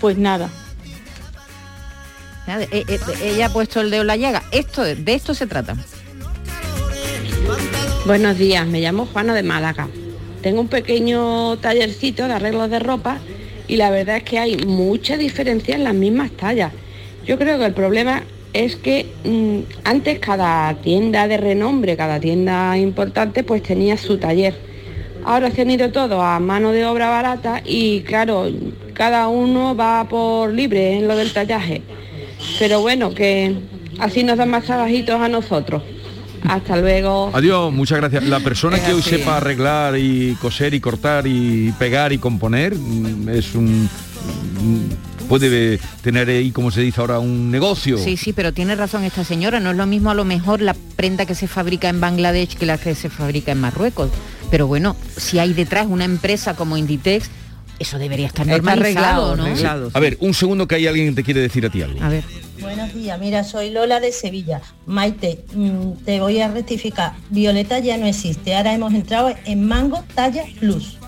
[0.00, 0.48] Pues nada.
[2.46, 4.42] Nada, eh, eh, ella ha puesto el dedo en la llaga.
[4.52, 5.76] Esto, de esto se trata.
[8.06, 9.86] Buenos días, me llamo Juana de Málaga.
[10.40, 13.18] Tengo un pequeño tallercito de arreglos de ropa
[13.68, 16.72] y la verdad es que hay mucha diferencia en las mismas tallas.
[17.26, 18.22] Yo creo que el problema
[18.54, 24.54] es que mm, antes cada tienda de renombre, cada tienda importante, pues tenía su taller.
[25.22, 28.50] Ahora se han ido todos a mano de obra barata y claro,
[28.94, 31.82] cada uno va por libre en lo del tallaje.
[32.58, 33.54] Pero bueno, que
[33.98, 35.82] así nos dan más trabajitos a nosotros.
[36.48, 37.30] Hasta luego.
[37.34, 38.24] Adiós, muchas gracias.
[38.24, 42.74] La persona Es que hoy sepa arreglar y coser y cortar y pegar y componer
[42.74, 43.88] mm, es un
[44.60, 47.98] mm, puede tener ahí, como se dice ahora, un negocio.
[47.98, 49.60] Sí, sí, pero tiene razón esta señora.
[49.60, 52.66] No es lo mismo a lo mejor la prenda que se fabrica en Bangladesh que
[52.66, 54.10] la que se fabrica en Marruecos.
[54.50, 57.30] Pero bueno, si hay detrás una empresa como Inditex,
[57.78, 59.44] eso debería estar Está normalizado, arreglado, ¿no?
[59.44, 59.90] arreglado.
[59.94, 62.02] A ver, un segundo que hay alguien que te quiere decir a ti algo.
[62.02, 62.24] A ver.
[62.60, 64.60] Buenos días, mira, soy Lola de Sevilla.
[64.84, 67.14] Maite, mm, te voy a rectificar.
[67.30, 68.54] Violeta ya no existe.
[68.54, 70.99] Ahora hemos entrado en Mango Talla Plus.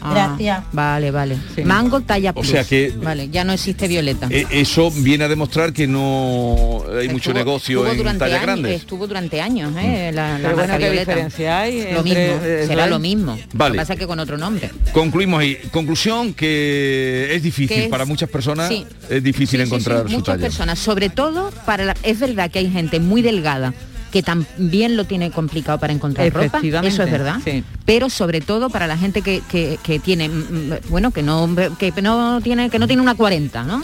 [0.00, 0.64] Ah, Gracias.
[0.72, 1.36] Vale, vale.
[1.64, 2.48] Mango talla O plus.
[2.48, 4.28] sea que- Vale, ya no existe Violeta.
[4.30, 8.80] Eh, eso viene a demostrar que no hay mucho negocio estuvo en años- grandes.
[8.80, 10.10] Estuvo durante años, ¿eh?
[10.14, 11.12] La, la Pero bueno, marca ¿qué Violeta.
[11.12, 12.90] diferencia hay Lo entre- mismo, será ¿no?
[12.90, 13.38] lo mismo.
[13.52, 13.70] Vale.
[13.70, 14.70] Lo que pasa es que con otro nombre.
[14.92, 15.56] Concluimos ahí.
[15.72, 18.68] Conclusión que es difícil Que es- para muchas personas.
[18.68, 18.86] sí.
[19.08, 20.46] Es difícil Sí, encontrar sí, su muchas talla.
[20.46, 23.72] personas, sobre todo para la- es verdad que hay gente muy delgada
[24.12, 27.36] que también lo tiene complicado para encontrar ropa, eso es verdad.
[27.44, 27.64] sí.
[27.84, 31.48] Pero sobre todo para la gente que, que- que tiene, mm, mm, bueno, que no,
[31.78, 33.80] que no tiene, que no tiene una 40, ¿no?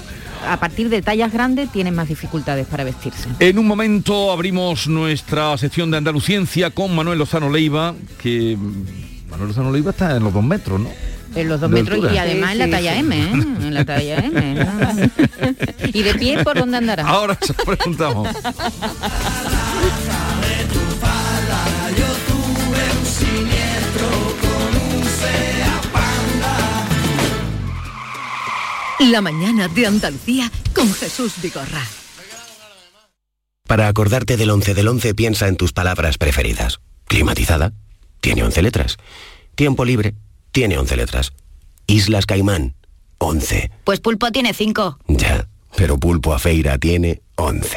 [0.48, 3.28] A partir de tallas grandes tienen más dificultades para vestirse.
[3.38, 9.48] En un momento abrimos nuestra sección de Andaluciencia con Manuel Lozano Leiva, que mm, Manuel
[9.48, 10.88] Lozano Leiva está en los dos metros, ¿no?
[11.34, 12.14] En los dos De metros altura.
[12.14, 12.98] y además Sí, en la talla sí.
[13.00, 13.30] M, ¿eh?
[13.32, 14.54] En la talla M.
[14.54, 14.66] ¿no?
[15.92, 17.06] ¿Y de pie por dónde andará?
[17.08, 18.28] Ahora se lo preguntamos.
[29.10, 31.82] La mañana de Andalucía con Jesús Vigorra.
[33.66, 36.80] Para acordarte del 11 del 11 piensa en tus palabras preferidas.
[37.06, 37.72] Climatizada,
[38.20, 38.96] tiene 11 letras.
[39.54, 40.14] Tiempo libre,
[40.52, 41.32] tiene 11 letras.
[41.86, 42.74] Islas Caimán,
[43.18, 43.70] 11.
[43.84, 44.98] Pues Pulpo tiene cinco.
[45.08, 47.76] Ya, pero Pulpo a Feira tiene 11.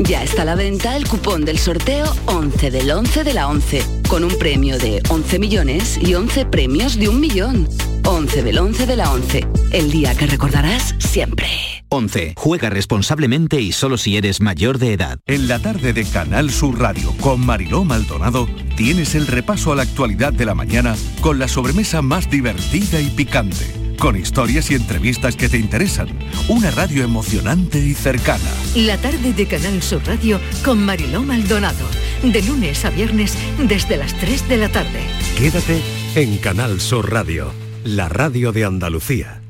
[0.00, 3.82] Ya está a la venta el cupón del sorteo 11 del 11 de la 11,
[4.08, 7.68] con un premio de 11 millones y 11 premios de un millón.
[8.06, 11.48] 11 del 11 de la 11, el día que recordarás siempre.
[11.88, 12.34] 11.
[12.36, 15.18] Juega responsablemente y solo si eres mayor de edad.
[15.26, 19.82] En la tarde de Canal Sur Radio con Mariló Maldonado tienes el repaso a la
[19.82, 25.34] actualidad de la mañana con la sobremesa más divertida y picante, con historias y entrevistas
[25.34, 26.08] que te interesan.
[26.48, 28.50] Una radio emocionante y cercana.
[28.76, 31.86] La tarde de Canal Sur Radio con Mariló Maldonado.
[32.22, 35.00] De lunes a viernes desde las 3 de la tarde.
[35.36, 35.82] Quédate
[36.14, 37.52] en Canal Sur Radio,
[37.86, 39.40] la radio de Andalucía.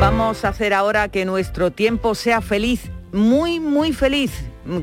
[0.00, 4.30] vamos a hacer ahora que nuestro tiempo sea feliz, muy, muy feliz.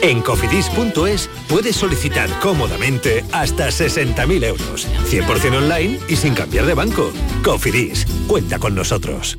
[0.00, 4.86] En cofidis.es puedes solicitar cómodamente hasta 60.000 euros.
[5.10, 7.12] 100% online y sin cambiar de banco.
[7.42, 9.38] Cofidis, cuenta con nosotros.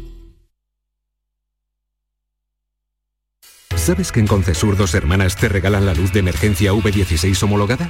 [3.76, 7.89] ¿Sabes que en Concesur dos hermanas te regalan la luz de emergencia V16 homologada?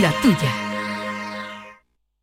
[0.00, 0.71] La tuya.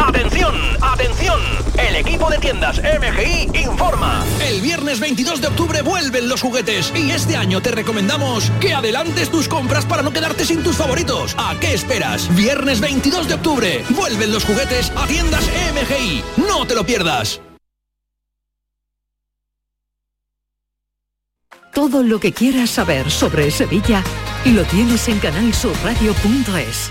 [0.00, 0.54] ¡Atención!
[0.80, 1.38] ¡Atención!
[1.76, 4.24] El equipo de tiendas MGI informa.
[4.40, 9.30] El viernes 22 de octubre vuelven los juguetes y este año te recomendamos que adelantes
[9.30, 11.34] tus compras para no quedarte sin tus favoritos.
[11.36, 12.34] ¿A qué esperas?
[12.34, 16.24] Viernes 22 de octubre vuelven los juguetes a tiendas MGI.
[16.48, 17.42] No te lo pierdas.
[21.74, 24.02] Todo lo que quieras saber sobre Sevilla
[24.46, 26.90] lo tienes en canalsurradio.es.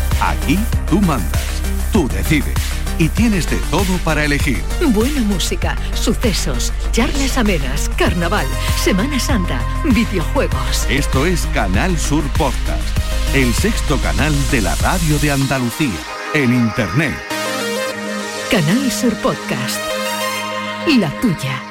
[0.21, 2.53] Aquí tú mandas, tú decides
[2.99, 4.61] y tienes de todo para elegir.
[4.89, 8.45] Buena música, sucesos, charlas amenas, carnaval,
[8.77, 10.85] Semana Santa, videojuegos.
[10.89, 12.83] Esto es Canal Sur Podcast,
[13.33, 15.99] el sexto canal de la radio de Andalucía,
[16.35, 17.15] en Internet.
[18.51, 19.79] Canal Sur Podcast.
[20.99, 21.70] La tuya.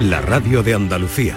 [0.00, 1.36] la radio de Andalucía.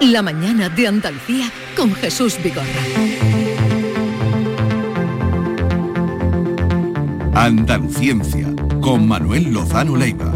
[0.00, 2.66] La mañana de Andalucía con Jesús Vigorra.
[7.34, 10.32] Andaluciencia con Manuel Lozano Leiva.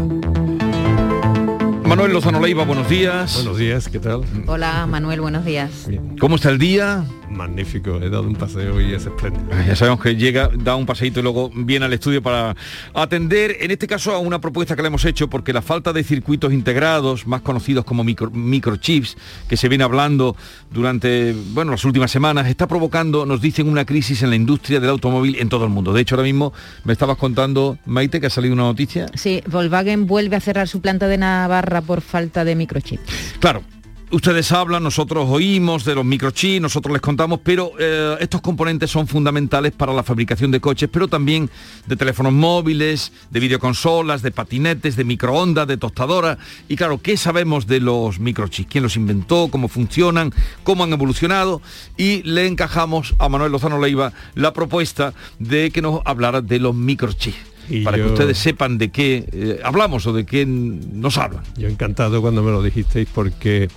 [1.85, 3.35] Manuel Lozano Leiva, buenos días.
[3.35, 4.21] Buenos días, ¿qué tal?
[4.47, 5.87] Hola Manuel, buenos días.
[6.19, 7.05] ¿Cómo está el día?
[7.29, 9.45] Magnífico, he dado un paseo y es espléndido.
[9.67, 12.55] Ya sabemos que llega, da un paseíto y luego viene al estudio para
[12.93, 16.03] atender, en este caso, a una propuesta que le hemos hecho, porque la falta de
[16.03, 20.35] circuitos integrados, más conocidos como micro- microchips, que se viene hablando
[20.71, 24.89] durante bueno, las últimas semanas, está provocando, nos dicen, una crisis en la industria del
[24.89, 25.93] automóvil en todo el mundo.
[25.93, 26.53] De hecho, ahora mismo
[26.85, 29.05] me estabas contando, Maite, que ha salido una noticia.
[29.13, 33.01] Sí, Volkswagen vuelve a cerrar su planta de Navarra por falta de microchip.
[33.39, 33.61] Claro.
[34.09, 39.05] Ustedes hablan, nosotros oímos de los microchips, nosotros les contamos, pero eh, estos componentes son
[39.05, 41.49] fundamentales para la fabricación de coches, pero también
[41.87, 46.37] de teléfonos móviles, de videoconsolas, de patinetes, de microondas, de tostadoras.
[46.69, 48.71] Y claro, ¿qué sabemos de los microchips?
[48.71, 49.49] ¿Quién los inventó?
[49.51, 50.31] ¿Cómo funcionan?
[50.63, 51.61] ¿Cómo han evolucionado?
[51.97, 56.73] Y le encajamos a Manuel Lozano Leiva la propuesta de que nos hablara de los
[56.73, 57.35] microchips.
[57.69, 61.43] Y para que ustedes sepan de qué eh, hablamos o de qué nos hablan.
[61.57, 63.67] Yo encantado cuando me lo dijisteis porque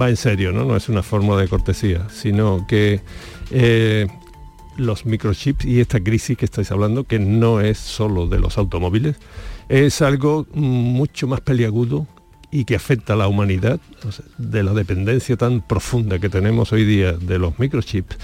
[0.00, 0.64] va en serio, ¿no?
[0.64, 3.00] No es una forma de cortesía, sino que
[3.50, 4.06] eh,
[4.76, 9.16] los microchips y esta crisis que estáis hablando, que no es solo de los automóviles,
[9.68, 12.06] es algo mucho más peliagudo
[12.50, 13.80] y que afecta a la humanidad,
[14.38, 18.16] de la dependencia tan profunda que tenemos hoy día de los microchips,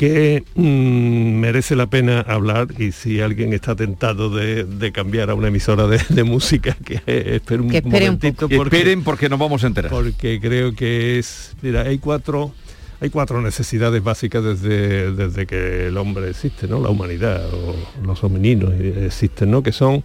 [0.00, 5.34] que mm, merece la pena hablar y si alguien está tentado de, de cambiar a
[5.34, 8.48] una emisora de, de música, que espere un Que espere un momentito.
[8.48, 8.64] poco.
[8.64, 9.90] Esperen porque nos vamos a enterar.
[9.90, 11.54] Porque creo que es...
[11.60, 12.54] Mira, hay cuatro...
[13.02, 16.80] Hay cuatro necesidades básicas desde, desde que el hombre existe, ¿no?
[16.80, 19.62] La humanidad o los homininos existen, ¿no?
[19.62, 20.02] Que son,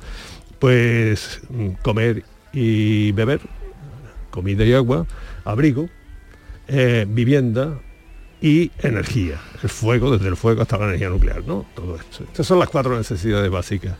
[0.59, 1.41] pues,
[1.81, 2.23] comer
[2.53, 3.39] y beber,
[4.29, 5.05] comida y agua,
[5.43, 5.89] abrigo,
[6.69, 7.79] eh, vivienda
[8.45, 9.41] y energía.
[9.63, 11.65] El fuego, desde el fuego hasta la energía nuclear, ¿no?
[11.73, 12.23] Todo esto.
[12.25, 13.95] Estas son las cuatro necesidades básicas.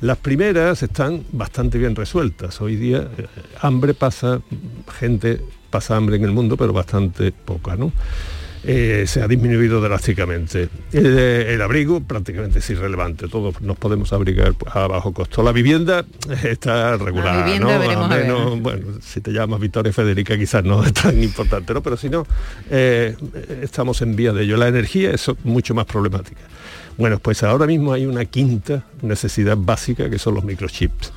[0.00, 2.60] Las primeras están bastante bien resueltas.
[2.60, 3.26] Hoy día eh,
[3.60, 4.40] hambre pasa,
[4.98, 5.40] gente
[5.70, 7.92] pasa hambre en el mundo, pero bastante poca, ¿no?
[8.66, 10.70] Eh, se ha disminuido drásticamente.
[10.92, 15.42] El, el, abrigo prácticamente es irrelevante, todos nos podemos abrigar a bajo costo.
[15.42, 16.04] La vivienda
[16.42, 18.08] está regular, La vivienda ¿no?
[18.08, 21.82] menos, bueno, si te llamas Victoria Federica quizás no es tan importante, ¿no?
[21.82, 22.26] Pero si no,
[22.70, 23.14] eh,
[23.60, 24.56] estamos en vía de ello.
[24.56, 26.40] La energía es mucho más problemática.
[26.96, 31.12] Bueno, pues ahora mismo hay una quinta necesidad básica que son los microchips.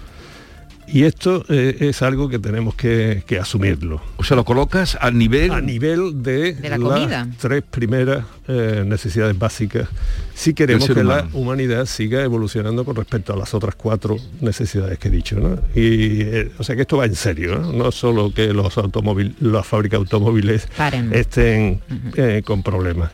[0.88, 4.01] Y esto eh, es algo que tenemos que, que, asumirlo.
[4.15, 5.51] O sea, lo colocas a nivel...
[5.51, 7.27] A nivel de, de la las comida.
[7.39, 9.89] tres primeras eh, necesidades básicas.
[10.33, 11.09] Si queremos que humano.
[11.09, 15.38] la humanidad siga evolucionando con respecto a las otras cuatro necesidades que he dicho.
[15.38, 15.55] ¿no?
[15.75, 19.35] Y, eh, o sea que esto va en serio, no, no solo que los automóviles,
[19.41, 21.13] las fábricas automóviles Paren.
[21.13, 21.81] estén
[22.15, 23.11] eh, con problemas.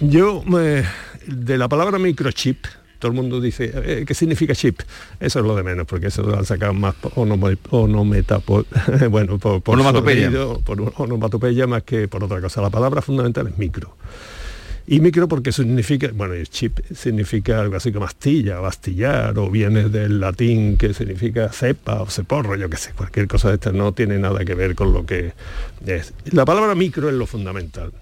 [0.00, 0.84] Yo, eh,
[1.26, 2.66] de la palabra microchip,
[3.06, 4.80] todo el mundo dice, eh, ¿qué significa chip?
[5.20, 6.96] Eso es lo de menos, porque eso lo han sacado más
[7.70, 8.66] onometa, por,
[9.10, 10.24] bueno, por, por Onomatopeya.
[10.24, 12.60] sonido, por onomatopeya más que por otra cosa.
[12.60, 13.96] La palabra fundamental es micro.
[14.88, 19.50] Y micro porque significa, bueno, el chip significa algo así como astilla o astillar, o
[19.50, 23.70] viene del latín que significa cepa o ceporro, yo qué sé, cualquier cosa de esta
[23.70, 25.32] no tiene nada que ver con lo que
[25.86, 26.12] es.
[26.32, 27.92] La palabra micro es lo fundamental.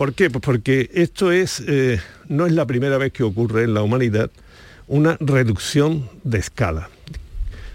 [0.00, 0.30] ¿Por qué?
[0.30, 4.30] Pues porque esto es, eh, no es la primera vez que ocurre en la humanidad
[4.88, 6.88] una reducción de escala.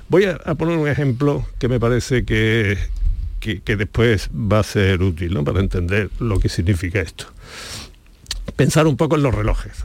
[0.09, 2.79] Voy a, a poner un ejemplo que me parece que,
[3.39, 5.43] que, que después va a ser útil ¿no?
[5.43, 7.25] para entender lo que significa esto.
[8.55, 9.83] Pensar un poco en los relojes.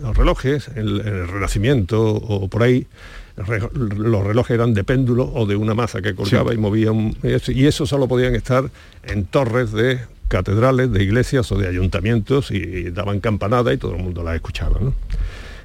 [0.00, 2.88] Los relojes, en, el Renacimiento o por ahí,
[3.36, 6.56] re- los relojes eran de péndulo o de una masa que colgaba Sí.
[6.56, 8.70] y movía un- y eso, y eso solo podían estar
[9.04, 14.02] en torres de catedrales, de iglesias o de ayuntamientos y, daban campanada y todo el
[14.02, 14.78] mundo las escuchaba.
[14.80, 14.94] ¿no?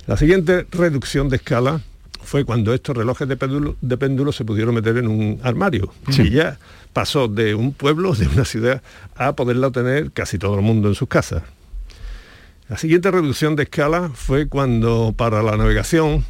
[0.08, 1.82] La siguiente reducción de escala
[2.24, 6.24] fue cuando estos relojes de péndulo, de péndulo se pudieron meter en un armario Sí.
[6.24, 6.60] y ya
[6.94, 8.82] pasó de un pueblo, de una ciudad,
[9.16, 11.44] a poderla tener casi todo el mundo en sus casas.
[12.70, 16.24] La siguiente reducción de escala fue cuando para la navegación,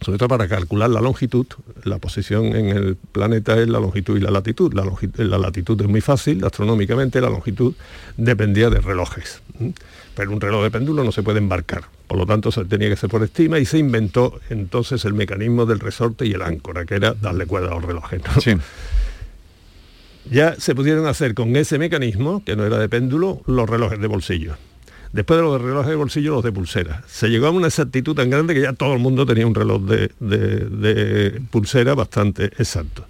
[0.00, 1.46] sobre todo para calcular la longitud,
[1.84, 4.72] la posición en el planeta es la longitud y la latitud.
[4.72, 4.84] La,
[5.24, 7.74] la latitud es muy fácil, astronómicamente la longitud
[8.16, 9.42] dependía de relojes.
[10.14, 12.94] Pero un reloj de péndulo no se puede embarcar, por lo tanto se tenía que
[12.94, 16.94] hacer por estima y se inventó entonces el mecanismo del resorte y el áncora, que
[16.94, 18.22] era darle cuerda a los relojes.
[18.22, 18.62] ¿no?
[20.30, 24.06] Ya se pudieron hacer con ese mecanismo, que no era de péndulo, los relojes de
[24.06, 24.56] bolsillo.
[25.12, 27.02] Después de los de relojes de bolsillo, los de pulsera.
[27.08, 29.82] Se llegó a una exactitud tan grande que ya todo el mundo tenía un reloj
[29.82, 33.04] de, de- de pulsera bastante exacto.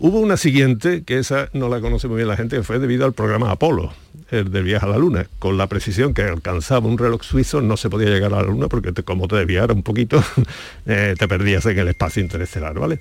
[0.00, 3.04] Hubo una siguiente, que esa no la conoce muy bien la gente, que fue debido
[3.04, 3.92] al programa Apolo,
[4.30, 5.26] el del viaje a la Luna.
[5.40, 8.68] Con la precisión que alcanzaba un reloj suizo, no se podía llegar a la Luna
[8.68, 10.22] porque te- como te desviara un poquito,
[10.86, 13.00] eh, te perdías en el espacio interestelar, ¿vale?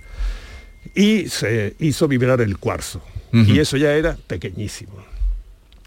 [0.96, 3.04] Y se hizo vibrar el cuarzo.
[3.32, 4.94] Y eso ya era pequeñísimo.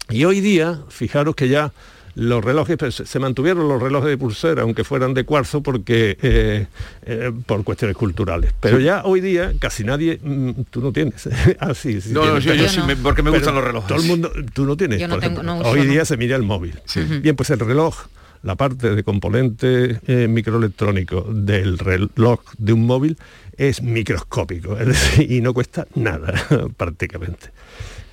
[0.09, 1.73] Y hoy día, fijaros que ya
[2.15, 6.67] los relojes, pues, se mantuvieron los relojes de pulsera, aunque fueran de cuarzo, porque eh,
[7.05, 8.53] eh, por cuestiones culturales.
[8.59, 8.83] Pero Sí.
[8.83, 11.27] ya hoy día casi nadie, mm, tú no tienes.
[11.59, 12.43] ah, sí, sí No, no, tienes.
[12.43, 13.87] yo- yo Yo sí me- porque me Pero gustan los relojes.
[13.87, 14.99] Todo el mundo, tú no tienes.
[14.99, 15.53] Yo no por tengo- ejemplo.
[15.55, 15.91] no uso, hoy no.
[15.91, 16.75] día se mira el móvil.
[17.21, 17.95] Bien, pues el reloj,
[18.43, 23.17] la parte de componente eh, microelectrónico del reloj de un móvil
[23.57, 26.33] es microscópico, es decir, y no cuesta nada
[26.77, 27.51] prácticamente.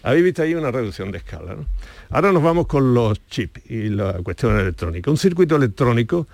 [0.08, 1.54] Habéis visto ahí una reducción de escala.
[1.54, 1.66] ¿no?
[2.08, 5.10] Ahora nos vamos con los chips y la cuestión electrónica.
[5.10, 6.26] Un circuito electrónico,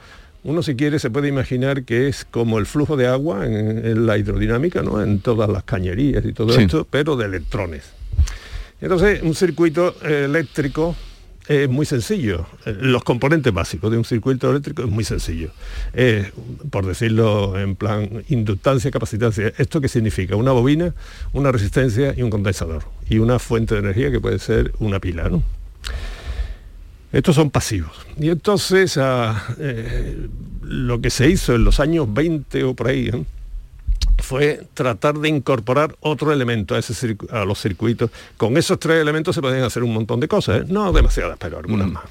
[0.44, 4.06] uno si quiere se puede imaginar que es como el flujo de agua en, en
[4.06, 5.02] la hidrodinámica, ¿no?
[5.02, 6.62] en todas las cañerías y todo Sí.
[6.62, 7.82] esto, pero de electrones.
[8.80, 10.94] Entonces, un circuito eléctrico
[11.46, 12.46] es muy sencillo.
[12.64, 15.50] Eh, Los componentes básicos de un circuito eléctrico es muy sencillo.
[15.92, 16.30] Eh,
[16.70, 19.52] por decirlo en plan inductancia, capacitancia.
[19.58, 20.36] ¿Esto qué significa?
[20.36, 20.94] Una bobina,
[21.32, 22.84] una resistencia y un condensador.
[23.08, 25.30] Y una fuente de energía que puede ser una pila.
[27.12, 27.92] Estos son pasivos.
[28.18, 30.28] Y entonces ah, eh,
[30.62, 33.24] lo que se hizo en los años 20 o por ahí, ¿eh?
[34.18, 38.10] Fue tratar de incorporar otro elemento a, ese a los circuitos.
[38.36, 40.64] Con esos tres elementos se pueden hacer un montón de cosas, ¿eh?
[40.68, 42.04] no demasiadas, pero algunas más.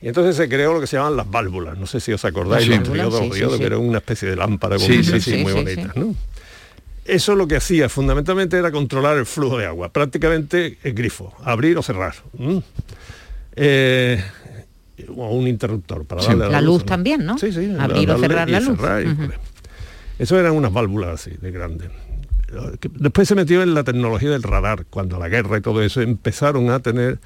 [0.00, 1.78] Y entonces se creó lo que se llaman las válvulas.
[1.78, 2.70] No sé si os acordáis, Sí.
[2.70, 3.60] los triodos, Sí, los sí, diodos, sí.
[3.60, 5.96] que era una especie de lámpara con Sí, luces sí, así sí, muy sí, bonitas,
[5.96, 6.14] ¿no?
[7.04, 11.76] Eso lo que hacía fundamentalmente era controlar el flujo de agua, prácticamente el grifo, abrir
[11.78, 12.14] o cerrar.
[13.54, 14.22] Eh,
[15.16, 16.28] o un interruptor para Sí.
[16.28, 16.86] darle La luz ¿no?
[16.86, 17.36] también, ¿no?
[17.38, 17.74] Sí, sí.
[17.78, 18.76] Abrir o cerrar la luz.
[18.78, 19.22] cerrar y- Ujú.
[20.22, 21.90] Eso eran unas válvulas así, de grandes.
[22.94, 26.70] Después se metió en la tecnología del radar, cuando la guerra y todo eso empezaron
[26.70, 27.18] a tener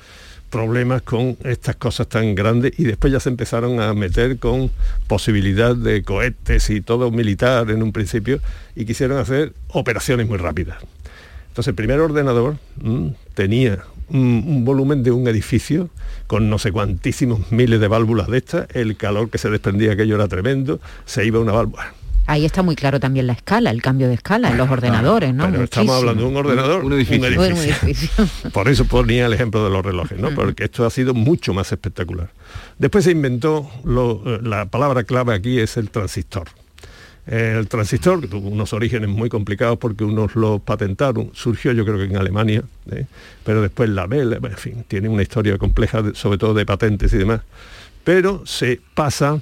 [0.49, 4.71] problemas con estas cosas tan grandes y después ya se empezaron a meter con
[5.09, 8.41] posibilidad de cohetes y todo militar en un principio
[8.75, 10.79] y quisieron hacer operaciones muy rápidas.
[11.49, 15.91] Entonces el primer ordenador mm, tenía un, un volumen de un edificio
[16.29, 20.15] con no sé cuantísimos miles de válvulas de estas, el calor que se desprendía aquello
[20.15, 21.93] era tremendo, se iba una válvula.
[22.27, 25.49] Ahí está muy claro también la escala, el cambio de escala en los ordenadores, ¿no?
[25.51, 27.27] Pero estamos hablando de un ordenador, un edificio.
[27.41, 28.11] Un edificio.
[28.53, 30.31] Por eso ponía el ejemplo de los relojes, ¿no?
[30.35, 32.31] Porque esto ha sido mucho más espectacular.
[32.79, 36.49] Después se inventó, lo- eh, la palabra clave aquí es el transistor.
[37.27, 41.99] El transistor, que tuvo unos orígenes muy complicados porque unos lo patentaron, surgió yo creo
[41.99, 43.07] que en Alemania, ¿eh?
[43.45, 47.13] pero después la Bell, en fin, tiene una historia compleja, de- sobre todo de patentes
[47.13, 47.41] y demás.
[48.05, 49.41] Pero se pasa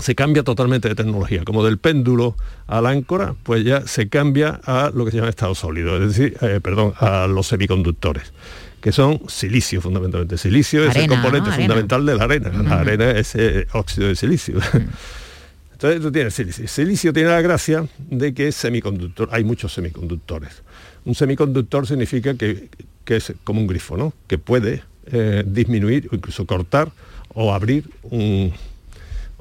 [0.00, 2.36] se cambia totalmente de tecnología, como del péndulo
[2.66, 6.36] al áncora, pues ya se cambia a lo que se llama estado sólido, es decir,
[6.40, 8.32] eh, perdón, a los semiconductores,
[8.80, 10.38] que son silicio fundamentalmente.
[10.38, 12.50] Silicio es el componente fundamental de la arena.
[12.62, 14.58] La arena es eh, óxido de silicio.
[15.72, 16.66] Entonces tú tienes silicio.
[16.66, 19.28] Silicio tiene la gracia de que es semiconductor.
[19.30, 20.62] Hay muchos semiconductores.
[21.04, 22.68] Un semiconductor significa que,
[23.04, 24.12] que es como un grifo, ¿no?
[24.26, 26.90] Que puede eh, disminuir o incluso cortar
[27.32, 28.52] o abrir un,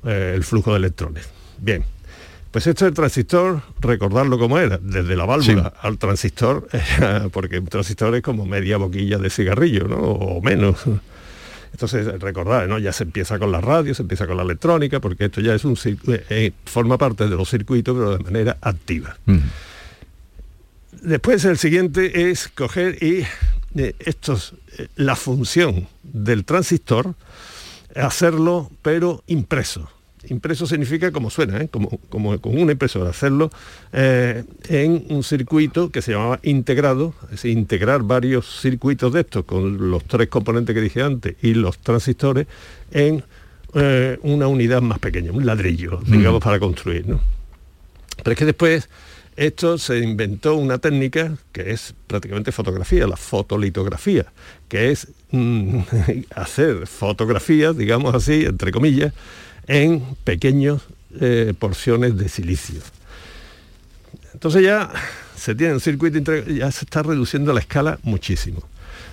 [0.05, 1.29] eh, el flujo de electrones.
[1.59, 1.83] Bien,
[2.51, 6.67] pues esto del transistor, recordarlo como era, desde la válvula al transistor,
[7.31, 9.97] porque un transistor es como media boquilla de cigarrillo, ¿no?
[9.97, 10.77] O menos.
[11.71, 12.79] Entonces, recordar, ¿no?
[12.79, 15.65] Ya se empieza con la radio, se empieza con la electrónica, porque esto ya es
[15.65, 19.17] un eh, eh, forma parte de los circuitos, pero de manera activa.
[21.01, 23.25] Después el siguiente es coger y
[23.75, 27.13] eh, estos, eh, la función del transistor,
[27.97, 29.89] hacerlo pero impreso.
[30.29, 31.69] Impreso significa como suena, ¿eh?
[31.69, 33.49] como, como con una impresora, hacerlo
[33.93, 39.45] eh, en un circuito que se llamaba integrado, es decir, integrar varios circuitos de estos
[39.45, 42.47] con los tres componentes que dije antes y los transistores
[42.91, 43.23] en
[43.73, 47.07] eh, una unidad más pequeña, un ladrillo, digamos, para construir.
[47.07, 47.21] ¿no?
[48.17, 48.89] Pero es que después
[49.35, 54.25] esto se inventó una técnica que es prácticamente fotografía, la fotolitografía,
[54.67, 55.79] que es mm,
[56.35, 59.13] hacer fotografías, digamos así, entre comillas,
[59.67, 60.81] en pequeñas
[61.19, 62.79] eh, porciones de silicio.
[64.33, 64.91] Entonces ya
[65.35, 68.61] se tiene un circuito, ya se está reduciendo la escala muchísimo.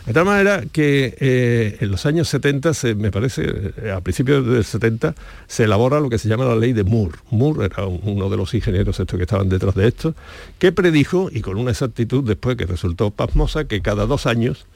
[0.06, 4.46] De tal manera que eh, en los años 70, se, me parece, eh, a principios
[4.46, 5.14] del 70,
[5.46, 7.16] se elabora lo que se llama la ley de Moore.
[7.30, 10.14] Moore era un- uno de los ingenieros estos que estaban detrás de esto,
[10.58, 14.66] que predijo, y con una exactitud después que resultó pasmosa, que cada dos años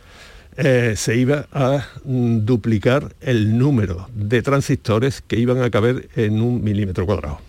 [0.58, 6.40] eh, se iba a mm, duplicar el número de transistores que iban a caber en
[6.42, 7.40] un milímetro cuadrado.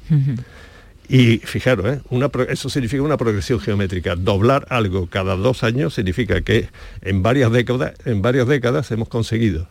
[1.11, 2.01] Y fijaros, ¿eh?
[2.11, 4.15] Una eso significa una progresión geométrica.
[4.15, 6.69] Doblar algo cada dos años significa que
[7.01, 9.67] en varias décadas, en varias décadas hemos conseguido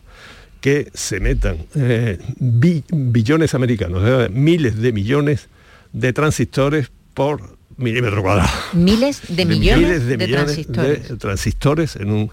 [0.59, 5.47] que se metan eh, bi- billones americanos, miles de millones
[5.93, 8.49] de transistores por milímetro cuadrado.
[8.73, 11.07] Miles de millones de, millones transistores.
[11.09, 12.31] de transistores en un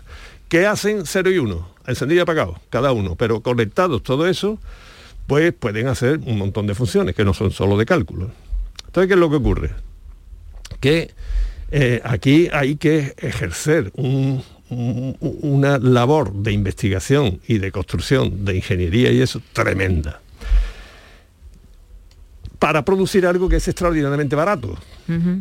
[0.49, 4.59] que hacen 0 y 1, encendido y apagado, cada uno, pero conectados todo eso,
[5.27, 8.31] pues pueden hacer un montón de funciones que no son solo de cálculo.
[8.87, 9.71] Entonces, ¿qué es lo que ocurre?
[10.81, 11.11] Que
[11.73, 14.41] eh, aquí hay que ejercer un-
[14.71, 20.21] un- una labor de investigación y de construcción, de ingeniería y eso, tremenda.
[22.61, 24.79] Para producir algo que es extraordinariamente barato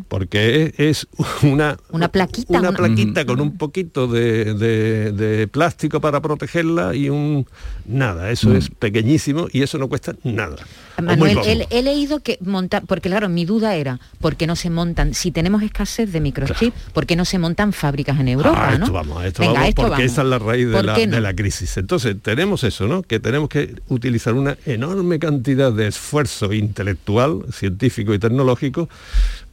[0.08, 1.08] Porque es, es
[1.44, 2.60] una, Una plaquita.
[2.60, 7.46] una una- plaquita con un poquito de, de- de plástico para protegerla y un
[7.86, 10.56] nada, eso es pequeñísimo y eso no cuesta nada.
[11.02, 14.70] Manuel, he, he leído que montar, porque claro, mi duda era, ¿por qué no se
[14.70, 18.68] montan, si tenemos escasez de microchip, ¿por qué no se montan fábricas en Europa?
[18.70, 18.94] Ah, esto ¿no?
[18.94, 20.12] vamos, esto Venga, vamos, esto porque vamos.
[20.12, 21.00] esa es la raíz de ¿Por la, no?
[21.16, 21.76] de la crisis.
[21.78, 23.04] Entonces, tenemos eso, ¿no?
[23.04, 28.88] Que tenemos que utilizar una enorme cantidad de esfuerzo intelectual, científico y tecnológico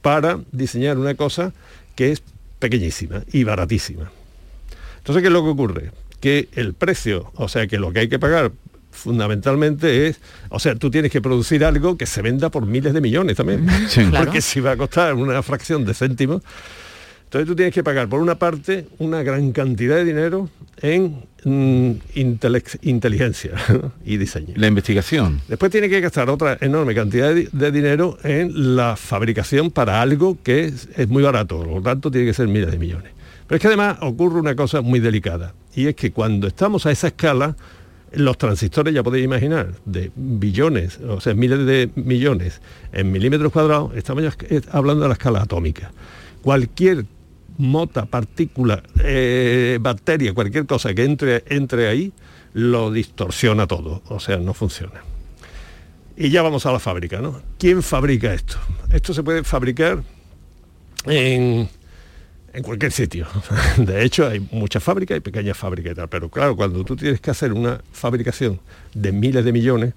[0.03, 1.53] para diseñar una cosa
[1.97, 2.23] que es
[2.59, 4.11] pequeñísima y baratísima.
[4.99, 5.91] Entonces, ¿qué es lo que ocurre?
[6.21, 8.53] Que el precio, o sea, que lo que hay que pagar
[8.91, 13.01] fundamentalmente es, o sea, tú tienes que producir algo que se venda por miles de
[13.01, 14.03] millones también, Sí.
[14.11, 14.41] porque Claro.
[14.41, 16.43] si va a costar una fracción de céntimos,
[17.33, 20.51] Entonces tú tienes que pagar, por una parte, una gran cantidad de dinero
[20.83, 21.93] en mm,
[22.83, 23.53] inteligencia
[24.05, 24.53] y diseño.
[24.55, 25.41] La investigación.
[25.49, 30.37] Después tiene que gastar otra enorme cantidad de, de dinero en la fabricación para algo
[30.43, 33.13] que es, es muy barato, por lo tanto tiene que ser miles de millones.
[33.47, 36.91] Pero es que además ocurre una cosa muy delicada, y es que cuando estamos a
[36.91, 37.57] esa escala,
[38.13, 42.61] los transistores, ya podéis imaginar, de billones, o sea, miles de millones
[42.93, 44.35] en milímetros cuadrados, estamos ya
[44.71, 45.93] hablando de la escala atómica.
[46.43, 47.07] Cualquier
[47.59, 52.13] mota, partícula, eh, bacteria, cualquier cosa que entre, entre ahí,
[52.55, 55.03] lo distorsiona todo, o sea, no funciona.
[56.17, 57.41] Y ya vamos a la fábrica, ¿no?
[57.59, 58.57] ¿Quién fabrica esto?
[58.93, 60.03] Esto se puede fabricar
[61.07, 61.69] en,
[62.53, 63.27] en cualquier sitio.
[63.79, 65.95] De hecho, hay muchas fábricas y pequeñas fábricas.
[66.11, 68.61] Pero claro, cuando tú tienes que hacer una fabricación
[68.95, 69.95] de miles de millones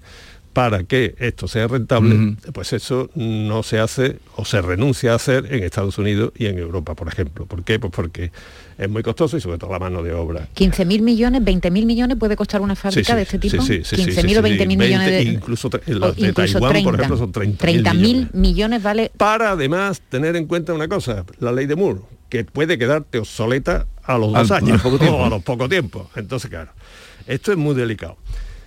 [0.56, 5.52] para que esto sea rentable, pues eso no se hace o se renuncia a hacer
[5.52, 7.44] en Estados Unidos y en Europa, por ejemplo.
[7.44, 7.78] ¿Por qué?
[7.78, 8.32] Pues porque
[8.78, 12.36] es muy costoso y sobre todo la mano de obra 15.000 millones, 20.000 millones puede
[12.36, 13.58] costar una fábrica de este tipo.
[13.62, 15.22] 15.000 o 20.000 millones de...
[15.24, 16.90] Incluso las de Taiwán, por 30.
[16.94, 18.34] ejemplo, son 30.000 30.000 millones.
[18.34, 22.00] millones vale Para además tener en cuenta una cosa, la ley de Moore,
[22.30, 26.08] que puede quedarte obsoleta a los Al- dos a años o a los poco tiempo.
[26.16, 26.70] Entonces, claro,
[27.26, 28.16] esto es muy delicado.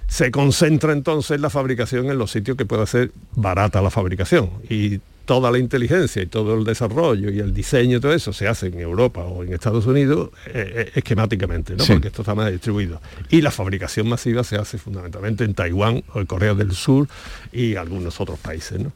[0.09, 4.99] Se concentra entonces la fabricación en los sitios que pueda ser barata la fabricación y
[5.29, 8.65] toda la inteligencia y todo el desarrollo y el diseño y todo eso se hace
[8.65, 11.83] en Europa o en Estados Unidos eh, eh, esquemáticamente, ¿no?
[11.83, 11.93] Sí.
[11.93, 12.99] porque esto está más distribuido.
[13.29, 17.07] Y la fabricación masiva se hace fundamentalmente en Taiwán o en Corea del Sur
[17.51, 18.79] y algunos otros países.
[18.79, 18.91] ¿no?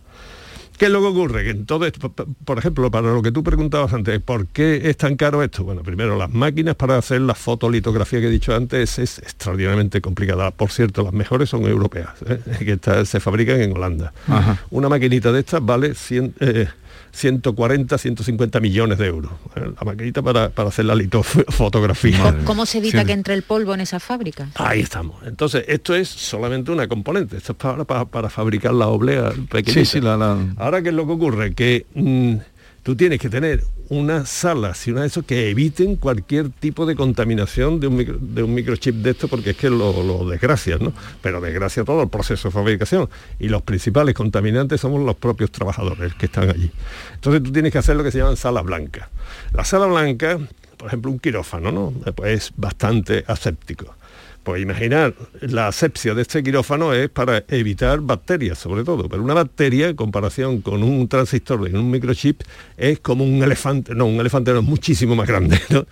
[0.78, 1.44] ¿Qué es lo que ocurre?
[1.44, 2.12] Que en todo esto,
[2.46, 5.64] por ejemplo, para lo que tú preguntabas antes, ¿por qué es tan caro esto?
[5.64, 10.52] Bueno, primero, las máquinas para hacer la fotolitografía que he dicho antes es extraordinariamente complicada.
[10.52, 12.40] Por cierto, las mejores son europeas, ¿eh?
[12.60, 14.14] que está- se fabrican en Holanda.
[14.28, 14.60] Ajá.
[14.72, 16.68] Una maquinita de estas vale 100, eh,
[17.12, 19.32] 140, 150 millones de euros.
[19.56, 19.62] ¿eh?
[19.80, 22.36] La maquinita para, para hacer la litofotografía.
[22.46, 24.50] ¿Cómo se evita que entre el polvo en esa fábrica?
[24.56, 25.22] Ahí estamos.
[25.26, 27.38] Entonces, esto es solamente una componente.
[27.38, 29.86] Esto es para, para- para fabricar la oblea pequeñita.
[29.86, 31.54] Sí, sí, la- la- Ahora, ¿qué es lo que ocurre?
[31.54, 32.36] Que mm,
[32.84, 36.96] tú tienes que tener unas salas y una de esos que eviten cualquier tipo de
[36.96, 40.94] contaminación de un, microchip de esto, porque es que lo, lo ¿no?
[41.22, 43.10] Pero desgracia todo el proceso de fabricación.
[43.40, 46.72] Y los principales contaminantes somos los propios trabajadores que están allí.
[47.16, 49.10] Entonces tú tienes que hacer lo que se llaman salas blancas.
[49.54, 50.40] La sala blanca,
[50.78, 51.92] por ejemplo, un quirófano, ¿no?
[52.14, 53.96] Pues es bastante aséptico.
[54.44, 59.34] Pues imaginar, la asepsia de este quirófano es para evitar bacterias, sobre todo, pero una
[59.34, 62.42] bacteria en comparación con un transistor en un microchip
[62.76, 65.86] es como un elefante, no, un elefante no, es muchísimo más grande, ¿no?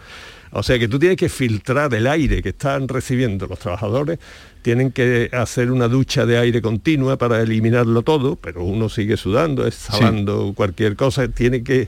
[0.54, 4.20] O sea que tú tienes que filtrar el aire que están recibiendo los trabajadores,
[4.62, 9.66] tienen que hacer una ducha de aire continua para eliminarlo todo, pero uno sigue sudando,
[9.66, 11.88] exhalando cualquier cosa, tiene que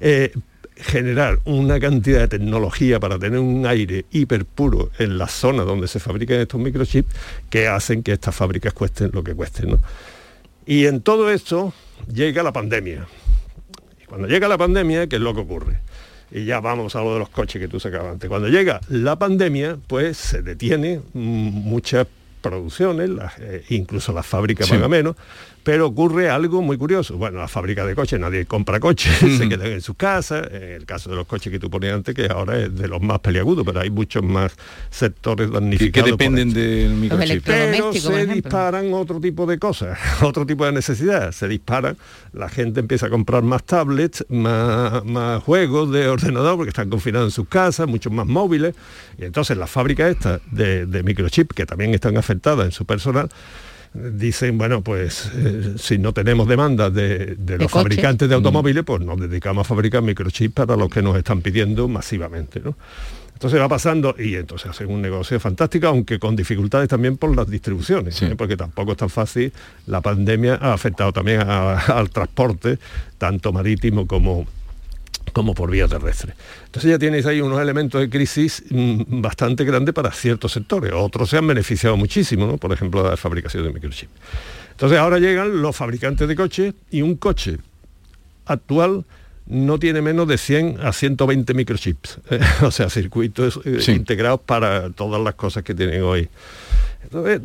[0.00, 0.32] eh,
[0.82, 5.88] generar una cantidad de tecnología para tener un aire hiper puro en la zona donde
[5.88, 7.08] se fabrican estos microchips
[7.48, 9.70] que hacen que estas fábricas cuesten lo que cuesten.
[9.70, 9.78] ¿no?
[10.66, 11.72] Y en todo esto
[12.12, 13.06] llega la pandemia.
[14.02, 15.78] Y cuando llega la pandemia, ¿qué es lo que ocurre?
[16.32, 18.28] Y ya vamos a lo de los coches que tú sacabas antes.
[18.28, 22.06] Cuando llega la pandemia, pues se detiene muchas
[22.40, 24.74] producciones, las, eh, incluso las fábricas Sí.
[24.74, 25.16] van a menos,
[25.62, 27.16] pero ocurre algo muy curioso.
[27.16, 30.86] Bueno, las fábricas de coches, nadie compra coches, se quedan en sus casas, en el
[30.86, 33.64] caso de los coches que tú ponías antes, que ahora es de los más peliagudos,
[33.66, 34.52] pero hay muchos más
[34.90, 36.06] sectores damnificados.
[36.06, 37.44] que dependen del microchip.
[37.44, 41.36] Pero se disparan otro tipo de cosas, otro tipo de necesidades.
[41.36, 41.96] Se disparan,
[42.32, 47.28] la gente empieza a comprar más tablets, más, más juegos de ordenador, porque están confinados
[47.28, 48.74] en sus casas, muchos más móviles.
[49.18, 53.28] Y entonces las fábricas estas de, de microchip, que también están afectadas en su personal,
[53.94, 58.30] dicen, bueno, pues eh, si no tenemos demanda de, de los fabricantes Mm.
[58.30, 62.60] de automóviles, pues nos dedicamos a fabricar microchips para los que nos están pidiendo masivamente.
[62.60, 62.76] ¿no?
[63.32, 67.48] Entonces va pasando y entonces hacen un negocio fantástico, aunque con dificultades también por las
[67.48, 68.34] distribuciones, ¿eh?
[68.36, 69.52] porque tampoco es tan fácil.
[69.86, 72.78] La pandemia ha afectado también a- al transporte,
[73.18, 74.46] tanto marítimo como,
[75.32, 76.34] como por vía terrestre.
[76.66, 80.92] Entonces ya tienes ahí unos elementos de crisis mm, bastante grandes para ciertos sectores.
[80.94, 82.56] Otros se han beneficiado muchísimo, ¿no?
[82.56, 84.12] por ejemplo, la fabricación de microchips.
[84.72, 87.58] Entonces ahora llegan los fabricantes de coches y un coche
[88.46, 89.04] actual
[89.46, 93.92] no tiene menos de 100 a 120 microchips, eh, o sea, circuitos eh, Sí.
[93.92, 96.28] integrados para todas las cosas que tienen hoy.
[97.02, 97.40] Entonces,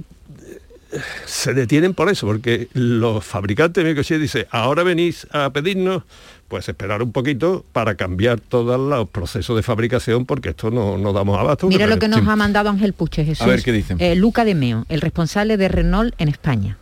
[0.92, 6.04] eh, se detienen por eso, porque los fabricantes de microchips dicen, ahora venís a pedirnos,
[6.48, 11.12] pues esperar un poquito para cambiar todos los procesos de fabricación, porque esto no, no
[11.12, 11.68] damos abasto.
[11.68, 12.26] Mira lo que nos Sí.
[12.30, 13.42] ha mandado Ángel Puche, Jesús.
[13.42, 13.98] A ver, ¿qué dicen?
[14.00, 16.78] Eh, Luca de Meo, el responsable de Renault en España.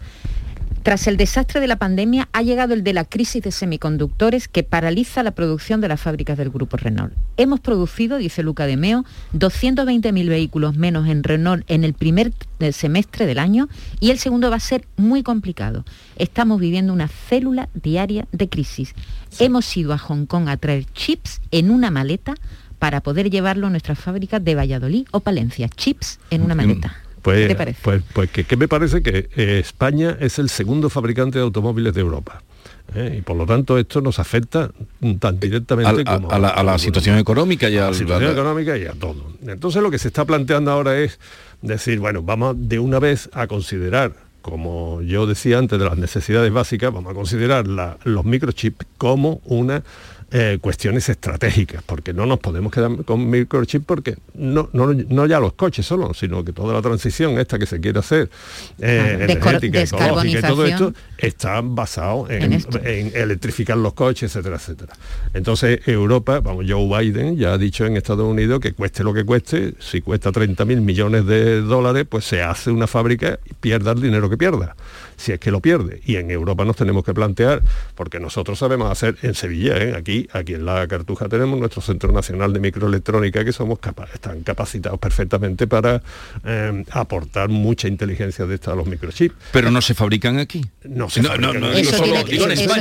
[0.84, 4.64] Tras el desastre de la pandemia ha llegado el de la crisis de semiconductores que
[4.64, 7.14] paraliza la producción de las fábricas del grupo Renault.
[7.38, 12.34] Hemos producido, dice Luca de Meo, 220.000 vehículos menos en Renault en el primer
[12.74, 13.70] semestre del año
[14.02, 15.86] y el segundo va a ser muy complicado.
[16.18, 18.94] Estamos viviendo una célula diaria de crisis.
[19.40, 22.36] Hemos ido a Hong Kong a traer chips en una maleta
[22.78, 25.70] para poder llevarlo a nuestras fábricas de Valladolid o Palencia.
[25.70, 27.03] Chips en una maleta.
[27.24, 27.80] Pues, ¿Qué te parece?
[27.82, 32.02] Pues, pues que, me parece que eh, España es el segundo fabricante de automóviles de
[32.02, 32.44] Europa.
[32.94, 33.16] ¿eh?
[33.18, 34.70] Y por lo tanto esto nos afecta
[35.20, 38.78] tan directamente a, como a, la, a la situación económica y a la situación económica
[38.78, 39.32] y a todo.
[39.48, 41.18] Entonces lo que se está planteando ahora es
[41.62, 44.14] decir, bueno, vamos de una vez a considerar
[44.44, 49.40] como yo decía antes de las necesidades básicas, vamos a considerar la, los microchips como
[49.46, 49.84] una
[50.36, 55.40] eh, cuestiones estratégicas, porque no nos podemos quedar con microchip porque no, no, no, ya
[55.40, 58.32] los coches solo, sino que toda la transición esta que se quiere hacer
[58.80, 64.94] eh, energética, ecológica y todo esto está basado en, en, electrificar los coches, etcétera, etcétera.
[65.36, 69.24] Entonces Europa, vamos, Joe Biden ya ha dicho en Estados Unidos que cueste lo que
[69.26, 73.92] cueste, si cuesta 30 mil millones de dólares, pues se hace una fábrica y pierda
[73.92, 74.76] el dinero que pierda
[75.16, 76.02] si es que lo pierde.
[76.06, 77.62] Y en Europa nos tenemos que plantear,
[77.96, 79.96] porque nosotros sabemos hacer en Sevilla, ¿eh?
[79.96, 83.80] aquí, aquí en la Cartuja tenemos nuestro Centro Nacional de Microelectrónica, que somos
[84.14, 86.02] están capacitados perfectamente para
[86.44, 89.36] eh, aportar mucha inteligencia de esta a los microchips.
[89.52, 90.66] Pero no se fabrican aquí.
[90.84, 92.04] No se eso,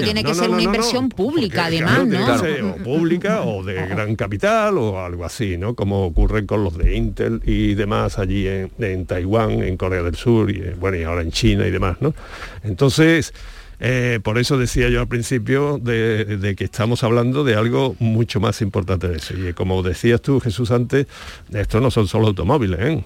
[0.02, 2.72] tiene, que ser una inversión pública, además, ¿no?
[2.72, 5.74] o pública o de gran capital o algo así, ¿no?
[5.74, 10.16] Como ocurre con los de Intel y demás allí en, en Taiwán, en Corea del
[10.16, 12.14] Sur y bueno y ahora en China y demás, ¿no?
[12.62, 13.32] Entonces,
[13.80, 18.62] eh, por eso decía yo al principio de, que estamos hablando de algo mucho más
[18.62, 19.34] importante de eso.
[19.36, 21.06] Y como decías tú, Jesús, antes,
[21.52, 23.04] esto no son solo automóviles, ¿eh?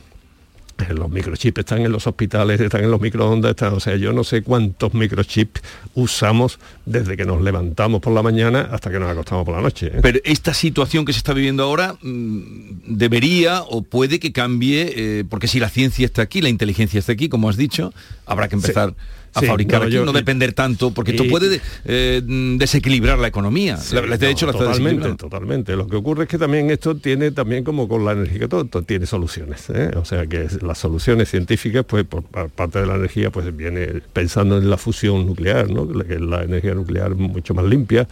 [0.95, 4.25] Los microchips están en los hospitales, están en los microondas, están, o sea, yo no
[4.25, 5.63] sé cuántos microchips
[5.95, 9.87] usamos desde que nos levantamos por la mañana hasta que nos acostamos por la noche.
[9.87, 9.99] ¿eh?
[10.03, 15.49] Pero esta situación que se está viviendo ahora mm, debería o puede que cambie, porque
[15.49, 17.93] si la ciencia está aquí, la inteligencia está aquí, como has dicho,
[18.27, 18.95] habrá que empezar
[19.37, 22.23] a fabricar aquí, no depender tanto, porque esto puede eh,
[22.59, 23.77] desequilibrar la economía.
[23.77, 25.77] de hecho, totalmente, totalmente.
[25.77, 29.07] Lo que ocurre es que también esto tiene también como con la energía, todo, tiene
[29.07, 29.69] soluciones.
[29.71, 29.91] ¿eh?
[29.97, 34.59] O sea que las soluciones científicas, pues por parte de la energía, pues viene pensando
[34.59, 35.87] en la fusión nuclear, ¿no?
[36.05, 38.09] que la energía nuclear mucho más limpia.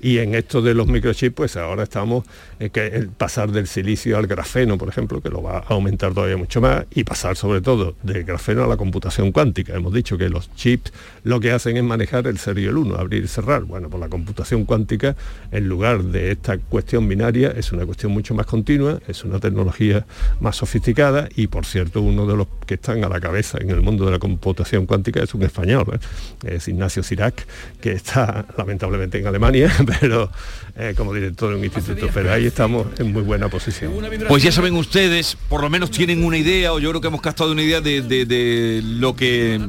[0.00, 2.24] Y en esto de los microchips, pues ahora estamos
[2.58, 6.12] en que el pasar del silicio al grafeno, por ejemplo, que lo va a aumentar
[6.12, 9.74] todavía mucho más, y pasar sobre todo del grafeno a la computación cuántica.
[9.74, 10.92] Hemos dicho que los chips
[11.24, 13.64] lo que hacen es manejar el 0 y el 1, abrir y cerrar.
[13.64, 15.16] Bueno, pues la computación cuántica,
[15.50, 20.06] en lugar de esta cuestión binaria, es una cuestión mucho más continua, es una tecnología
[20.40, 23.80] más sofisticada y, por cierto, uno de los que están a la cabeza en el
[23.80, 26.56] mundo de la computación cuántica es un español, ¿eh?
[26.56, 27.46] es Ignacio Sirac,
[27.80, 30.30] que está lamentablemente en Alemania, pero
[30.76, 33.92] eh, como director de un instituto, pero ahí estamos en muy buena posición.
[34.26, 37.20] Pues ya saben ustedes, por lo menos tienen una idea, o yo creo que hemos
[37.20, 39.60] captado una idea de, de lo, que,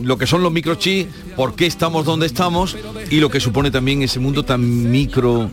[0.00, 2.76] lo que son los microchips, por qué estamos donde estamos
[3.10, 5.50] y lo que supone también ese mundo tan micro,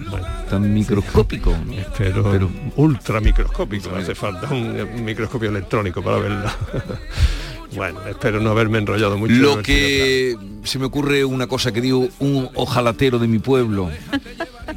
[0.50, 1.56] tan microscópico.
[1.98, 6.50] Pero, ultra microscópico, hace falta un, microscopio electrónico para verlo.
[7.76, 9.34] Bueno, espero no haberme enrollado mucho.
[9.34, 13.90] Lo que se me ocurre una cosa que digo, un ojalatero de mi pueblo.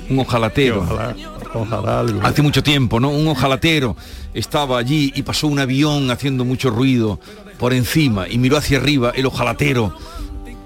[0.08, 0.86] Un ojalatero.
[2.22, 3.10] Hace mucho tiempo, ¿no?
[3.10, 3.96] Un ojalatero
[4.34, 7.20] estaba allí y pasó un avión haciendo mucho ruido
[7.58, 9.94] por encima y miró hacia arriba el ojalatero,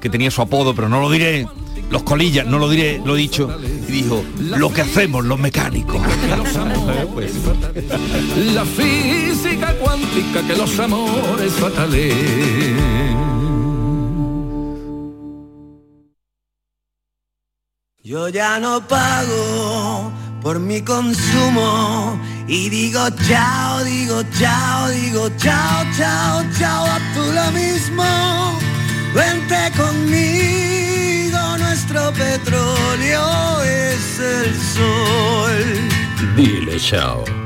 [0.01, 1.47] que tenía su apodo, pero no lo diré,
[1.91, 3.51] los colillas, no lo diré, lo he dicho,
[3.89, 6.01] y dijo, lo que hacemos los mecánicos.
[8.55, 8.65] La
[9.67, 12.15] física cuántica que los amores fatales.
[18.03, 26.45] Yo ya no pago por mi consumo y digo chao, digo chao, digo chao, chao,
[26.57, 28.59] chao, a tú lo mismo.
[29.13, 36.37] Vente conmigo, nuestro petróleo es el sol.
[36.37, 37.46] Dile chao.